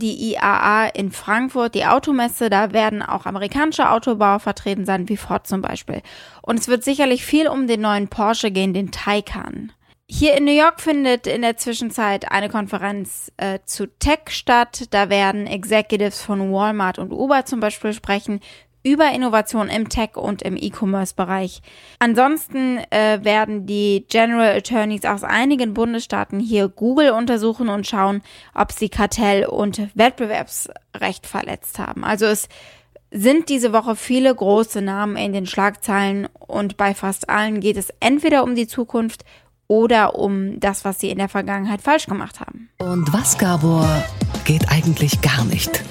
Die 0.00 0.32
IAA 0.32 0.86
in 0.86 1.12
Frankfurt, 1.12 1.74
die 1.74 1.84
Automesse, 1.84 2.48
da 2.48 2.72
werden 2.72 3.02
auch 3.02 3.26
amerikanische 3.26 3.90
Autobauer 3.90 4.40
vertreten 4.40 4.86
sein, 4.86 5.10
wie 5.10 5.18
Ford 5.18 5.46
zum 5.46 5.60
Beispiel. 5.60 6.00
Und 6.40 6.58
es 6.58 6.68
wird 6.68 6.82
sicherlich 6.82 7.24
viel 7.24 7.48
um 7.48 7.66
den 7.66 7.82
neuen 7.82 8.08
Porsche 8.08 8.50
gehen, 8.50 8.72
den 8.72 8.90
Taycan. 8.90 9.72
Hier 10.12 10.36
in 10.36 10.44
New 10.44 10.52
York 10.52 10.80
findet 10.80 11.28
in 11.28 11.42
der 11.42 11.56
Zwischenzeit 11.56 12.32
eine 12.32 12.48
Konferenz 12.48 13.30
äh, 13.36 13.60
zu 13.64 13.86
Tech 13.86 14.22
statt. 14.30 14.86
Da 14.90 15.08
werden 15.08 15.46
Executives 15.46 16.20
von 16.20 16.52
Walmart 16.52 16.98
und 16.98 17.12
Uber 17.12 17.44
zum 17.44 17.60
Beispiel 17.60 17.92
sprechen 17.92 18.40
über 18.82 19.12
Innovation 19.12 19.68
im 19.68 19.88
Tech 19.88 20.16
und 20.16 20.42
im 20.42 20.56
E-Commerce-Bereich. 20.56 21.62
Ansonsten 22.00 22.78
äh, 22.90 23.20
werden 23.22 23.66
die 23.66 24.04
General 24.08 24.56
Attorneys 24.56 25.04
aus 25.04 25.22
einigen 25.22 25.74
Bundesstaaten 25.74 26.40
hier 26.40 26.66
Google 26.68 27.10
untersuchen 27.10 27.68
und 27.68 27.86
schauen, 27.86 28.22
ob 28.52 28.72
sie 28.72 28.88
Kartell- 28.88 29.46
und 29.46 29.96
Wettbewerbsrecht 29.96 31.24
verletzt 31.24 31.78
haben. 31.78 32.02
Also 32.02 32.26
es 32.26 32.48
sind 33.12 33.48
diese 33.48 33.72
Woche 33.72 33.94
viele 33.94 34.34
große 34.34 34.82
Namen 34.82 35.16
in 35.16 35.32
den 35.32 35.46
Schlagzeilen 35.46 36.28
und 36.40 36.76
bei 36.76 36.94
fast 36.94 37.30
allen 37.30 37.60
geht 37.60 37.76
es 37.76 37.92
entweder 38.00 38.42
um 38.42 38.56
die 38.56 38.66
Zukunft 38.66 39.24
oder 39.70 40.18
um 40.18 40.58
das, 40.58 40.84
was 40.84 40.98
sie 40.98 41.10
in 41.10 41.18
der 41.18 41.28
Vergangenheit 41.28 41.80
falsch 41.80 42.06
gemacht 42.06 42.40
haben. 42.40 42.70
Und 42.78 43.12
was, 43.12 43.38
Gabor, 43.38 43.86
geht 44.44 44.68
eigentlich 44.68 45.20
gar 45.20 45.44
nicht? 45.44 45.84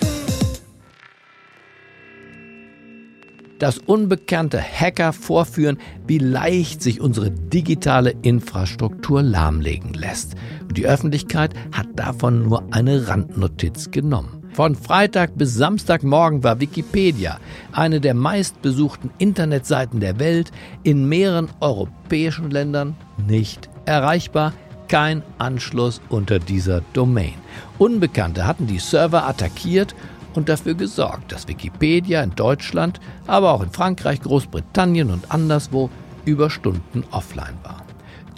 Das 3.58 3.78
unbekannte 3.78 4.62
Hacker 4.62 5.14
vorführen, 5.14 5.78
wie 6.06 6.18
leicht 6.18 6.82
sich 6.82 7.00
unsere 7.00 7.32
digitale 7.32 8.14
Infrastruktur 8.22 9.22
lahmlegen 9.22 9.94
lässt. 9.94 10.36
Und 10.62 10.78
die 10.78 10.86
Öffentlichkeit 10.86 11.54
hat 11.72 11.88
davon 11.96 12.50
nur 12.50 12.74
eine 12.74 13.08
Randnotiz 13.08 13.92
genommen. 13.92 14.40
Von 14.52 14.76
Freitag 14.76 15.38
bis 15.38 15.54
Samstagmorgen 15.54 16.44
war 16.44 16.60
Wikipedia 16.60 17.40
eine 17.72 18.02
der 18.02 18.14
meistbesuchten 18.14 19.12
Internetseiten 19.18 20.02
der 20.02 20.20
Welt 20.20 20.52
in 20.84 21.08
mehreren 21.08 21.50
europäischen 21.62 22.50
Ländern 22.50 22.96
nicht 23.28 23.69
erreichbar, 23.90 24.54
kein 24.88 25.24
Anschluss 25.38 26.02
unter 26.10 26.40
dieser 26.40 26.82
Domain. 26.94 27.34
Unbekannte 27.78 28.48
hatten 28.48 28.68
die 28.68 28.80
Server 28.80 29.28
attackiert 29.28 29.96
und 30.34 30.48
dafür 30.48 30.76
gesorgt, 30.76 31.32
dass 31.32 31.48
Wikipedia 31.48 32.22
in 32.22 32.36
Deutschland, 32.36 33.00
aber 33.28 33.52
auch 33.52 33.62
in 33.62 33.72
Frankreich, 33.72 34.22
Großbritannien 34.22 35.10
und 35.10 35.32
anderswo 35.32 35.90
über 36.26 36.50
Stunden 36.50 37.04
offline 37.12 37.58
war. 37.64 37.84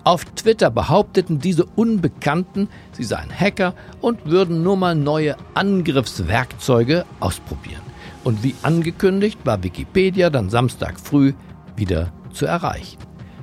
Auf 0.03 0.25
Twitter 0.25 0.71
behaupteten 0.71 1.39
diese 1.39 1.65
Unbekannten, 1.65 2.69
sie 2.93 3.03
seien 3.03 3.29
Hacker 3.29 3.75
und 3.99 4.25
würden 4.25 4.63
nur 4.63 4.77
mal 4.77 4.95
neue 4.95 5.35
Angriffswerkzeuge 5.53 7.05
ausprobieren. 7.19 7.83
Und 8.23 8.41
wie 8.41 8.55
angekündigt 8.63 9.39
war 9.43 9.63
Wikipedia 9.63 10.29
dann 10.29 10.49
Samstag 10.49 10.99
früh 10.99 11.33
wieder 11.75 12.11
zu 12.33 12.45
erreichen. 12.45 12.97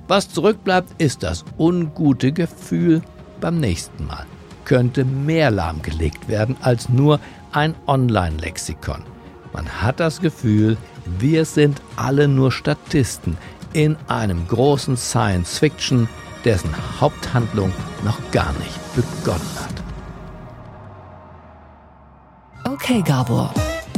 Was 0.09 0.31
zurückbleibt, 0.31 1.01
ist 1.01 1.23
das 1.23 1.44
ungute 1.59 2.33
Gefühl 2.33 3.03
beim 3.40 3.61
nächsten 3.61 4.07
Mal. 4.07 4.25
Könnte 4.64 5.05
mehr 5.05 5.51
lahmgelegt 5.51 6.29
werden 6.29 6.57
als 6.62 6.88
nur 6.88 7.21
ein 7.53 7.75
Online-Lexikon. 7.87 9.03
Man 9.53 9.68
hat 9.68 10.01
das 10.01 10.21
Gefühl, 10.21 10.79
wir 11.18 11.44
sind 11.44 11.83
alle 11.97 12.27
nur 12.27 12.53
Statisten 12.53 13.37
in 13.75 13.97
einem 14.09 14.49
großen 14.49 14.97
Science-Fiction, 14.97 16.09
dessen 16.44 16.71
Haupthandlung 17.01 17.73
noch 18.03 18.18
gar 18.31 18.53
nicht 18.55 18.97
begonnen 18.97 19.40
hat. 19.61 19.68
Okay, 22.73 23.03
Gabor. 23.03 23.53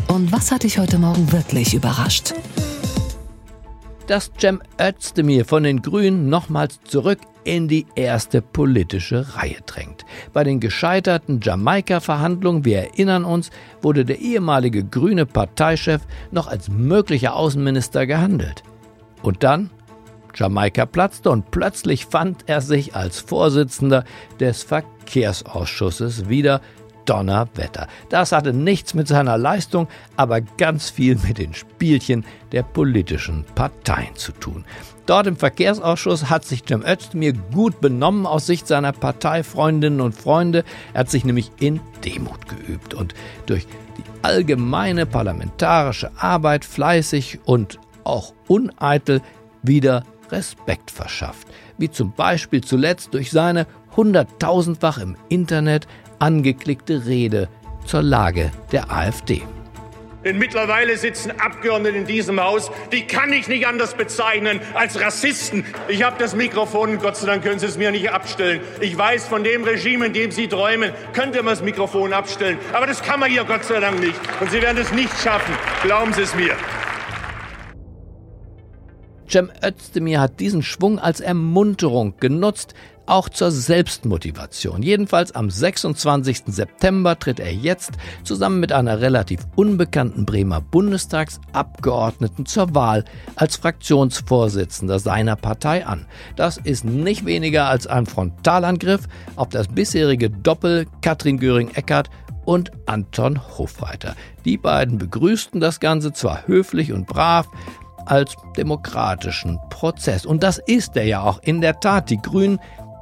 Und 0.09 0.33
was 0.33 0.51
hat 0.51 0.65
dich 0.65 0.79
heute 0.79 0.99
Morgen 0.99 1.31
wirklich 1.31 1.73
überrascht? 1.73 2.35
Dass 4.11 4.33
Cem 4.37 4.61
Özdemir 4.77 5.45
von 5.45 5.63
den 5.63 5.83
Grünen 5.83 6.29
nochmals 6.29 6.81
zurück 6.83 7.21
in 7.45 7.69
die 7.69 7.87
erste 7.95 8.43
politische 8.43 9.37
Reihe 9.37 9.59
drängt. 9.67 10.05
Bei 10.33 10.43
den 10.43 10.59
gescheiterten 10.59 11.39
Jamaika-Verhandlungen, 11.41 12.65
wir 12.65 12.79
erinnern 12.79 13.25
uns, 13.25 13.51
wurde 13.83 14.05
der 14.05 14.19
ehemalige 14.19 14.83
grüne 14.83 15.27
Parteichef 15.27 16.01
noch 16.33 16.49
als 16.49 16.69
möglicher 16.69 17.37
Außenminister 17.37 18.05
gehandelt. 18.09 18.65
Und 19.23 19.45
dann 19.45 19.71
Jamaika 20.35 20.87
platzte 20.87 21.31
und 21.31 21.53
plötzlich 21.53 22.07
fand 22.07 22.49
er 22.49 22.63
sich 22.63 22.97
als 22.97 23.21
Vorsitzender 23.21 24.03
des 24.41 24.65
Verkehrsausschusses 24.65 26.29
wieder. 26.29 26.63
Donnerwetter. 27.05 27.87
Das 28.09 28.33
hatte 28.33 28.53
nichts 28.53 28.95
mit 28.95 29.09
seiner 29.09 29.39
Leistung, 29.39 29.89
aber 30.17 30.41
ganz 30.41 30.91
viel 30.91 31.17
mit 31.17 31.39
den 31.39 31.55
Spielchen 31.55 32.25
der 32.53 32.63
politischen 32.63 33.45
Parteien 33.55 34.15
zu 34.17 34.33
tun. 34.33 34.65
Dort 35.07 35.27
im 35.27 35.37
Verkehrsausschuss 35.37 36.31
hat 36.31 36.45
sich 36.45 36.65
Cem 36.69 36.85
Özdemir 36.85 37.33
gut 37.33 37.81
benommen 37.81 38.27
aus 38.27 38.47
Sicht 38.47 38.67
seiner 38.67 38.93
Parteifreundinnen 38.93 40.01
und 40.01 40.15
Freunde. 40.15 40.65
Er 40.95 41.01
hat 41.01 41.11
sich 41.11 41.25
nämlich 41.25 41.51
in 41.59 41.81
Demut 42.05 42.49
geübt 42.49 42.95
und 42.95 43.15
durch 43.47 43.67
die 43.99 44.05
allgemeine 44.23 45.07
parlamentarische 45.07 46.13
Arbeit 46.17 46.65
fleißig 46.65 47.41
und 47.45 47.81
auch 48.05 48.35
uneitel 48.47 49.21
wieder 49.63 50.05
Respekt 50.31 50.91
verschafft, 50.91 51.49
wie 51.79 51.91
zum 51.91 52.13
Beispiel 52.13 52.63
zuletzt 52.63 53.15
durch 53.15 53.31
seine 53.31 53.67
hunderttausendfach 53.97 54.99
im 54.99 55.17
Internet 55.29 55.87
angeklickte 56.21 57.07
Rede 57.07 57.49
zur 57.85 58.03
Lage 58.03 58.53
der 58.73 58.93
AfD. 58.93 59.43
Denn 60.25 60.39
mittlerweile 60.39 60.99
sitzen 60.99 61.33
Abgeordnete 61.41 61.97
in 61.97 62.07
diesem 62.07 62.41
Haus, 62.41 62.71
die 62.93 63.07
kann 63.07 63.33
ich 63.33 63.49
nicht 63.49 63.67
anders 63.67 63.95
bezeichnen 63.95 64.61
als 64.75 65.01
Rassisten. 65.01 65.65
Ich 65.89 66.03
habe 66.03 66.17
das 66.19 66.37
Mikrofon, 66.37 66.99
Gott 66.99 67.17
sei 67.17 67.27
Dank 67.27 67.43
können 67.43 67.59
Sie 67.59 67.67
es 67.67 67.79
mir 67.79 67.91
nicht 67.91 68.11
abstellen. 68.11 68.61
Ich 68.81 68.97
weiß, 68.97 69.27
von 69.27 69.45
dem 69.45 69.65
Regime, 69.65 70.07
in 70.07 70.13
dem 70.13 70.31
Sie 70.31 70.47
träumen, 70.47 70.93
könnte 71.15 71.43
man 71.43 71.55
das 71.55 71.63
Mikrofon 71.63 72.13
abstellen. 72.13 72.59
Aber 72.75 72.87
das 72.87 73.03
kann 73.03 73.19
man 73.19 73.31
hier 73.31 73.45
Gott 73.45 73.65
sei 73.65 73.81
Dank 73.81 73.99
nicht. 74.01 74.19
Und 74.41 74.51
Sie 74.51 74.61
werden 74.61 74.79
es 74.79 74.93
nicht 74.93 75.17
schaffen. 75.23 75.55
Glauben 75.83 76.13
Sie 76.13 76.23
es 76.23 76.35
mir. 76.35 76.55
Cem 79.31 79.51
Özdemir 79.65 80.21
hat 80.21 80.41
diesen 80.41 80.63
Schwung 80.63 80.99
als 80.99 81.21
Ermunterung 81.21 82.15
genutzt, 82.19 82.75
auch 83.07 83.29
zur 83.29 83.51
Selbstmotivation. 83.51 84.83
Jedenfalls 84.83 85.33
am 85.33 85.51
26. 85.51 86.43
September 86.47 87.19
tritt 87.19 87.41
er 87.41 87.53
jetzt 87.53 87.93
zusammen 88.25 88.61
mit 88.61 88.73
einer 88.73 89.01
relativ 89.01 89.41
unbekannten 89.57 90.27
Bremer 90.27 90.61
Bundestagsabgeordneten 90.61 92.47
zur 92.47 92.75
Wahl 92.75 93.05
als 93.37 93.57
Fraktionsvorsitzender 93.57 94.99
seiner 94.99 95.37
Partei 95.37 95.87
an. 95.87 96.07
Das 96.37 96.57
ist 96.57 96.85
nicht 96.85 97.25
weniger 97.25 97.67
als 97.67 97.87
ein 97.87 98.07
Frontalangriff 98.07 99.09
auf 99.37 99.49
das 99.49 99.69
bisherige 99.69 100.31
Doppel 100.31 100.87
Katrin 101.03 101.39
Göring-Eckardt 101.39 102.11
und 102.45 102.71
Anton 102.87 103.41
Hofreiter. 103.59 104.17
Die 104.45 104.57
beiden 104.57 104.99
begrüßten 104.99 105.61
das 105.61 105.79
Ganze 105.81 106.13
zwar 106.13 106.47
höflich 106.47 106.93
und 106.93 107.07
brav, 107.07 107.49
als 108.07 108.37
demokratischen 108.57 109.59
Prozess. 109.71 110.27
Und 110.27 110.43
das 110.43 110.59
ist 110.59 110.97
er 110.97 111.05
ja 111.05 111.23
auch 111.23 111.41
in 111.43 111.61
der 111.61 111.81
Tat. 111.81 112.11
Die 112.11 112.21
Grünen, 112.21 112.59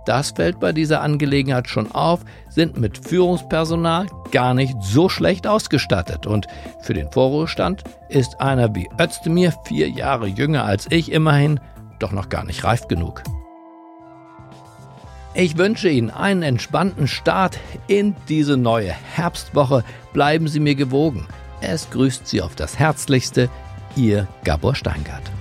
das 0.07 0.31
fällt 0.31 0.61
bei 0.61 0.73
dieser 0.73 1.03
Angelegenheit 1.03 1.69
schon 1.69 1.93
auf, 1.93 2.21
sind 2.49 2.79
mit 2.79 2.99
Führungspersonal 3.07 4.07
gar 4.33 4.55
nicht 4.55 4.77
so 4.81 5.09
schlecht 5.09 5.47
ausgestattet. 5.47 6.27
Und 6.27 6.47
für 6.81 6.95
den 6.95 7.11
Vorruhestand 7.11 7.85
ist 8.09 8.41
einer 8.41 8.75
wie 8.75 8.89
Özdemir, 9.01 9.53
vier 9.65 9.89
Jahre 9.89 10.27
jünger 10.27 10.65
als 10.65 10.87
ich 10.91 11.13
immerhin, 11.13 11.61
doch 11.99 12.13
noch 12.13 12.29
gar 12.29 12.45
nicht 12.45 12.65
reif 12.65 12.89
genug. 12.89 13.23
Ich 15.35 15.57
wünsche 15.57 15.89
Ihnen 15.89 16.11
einen 16.11 16.43
entspannten 16.43 17.07
Start 17.07 17.59
in 17.87 18.17
diese 18.29 18.57
neue 18.57 18.91
Herbstwoche. 18.93 19.85
Bleiben 20.13 20.49
Sie 20.49 20.59
mir 20.59 20.75
gewogen. 20.75 21.29
Es 21.61 21.91
grüßt 21.91 22.27
Sie 22.27 22.41
auf 22.43 22.57
das 22.57 22.79
Herzlichste, 22.79 23.49
Ihr 23.99 24.29
Gabor 24.45 24.77
Steingart. 24.77 25.38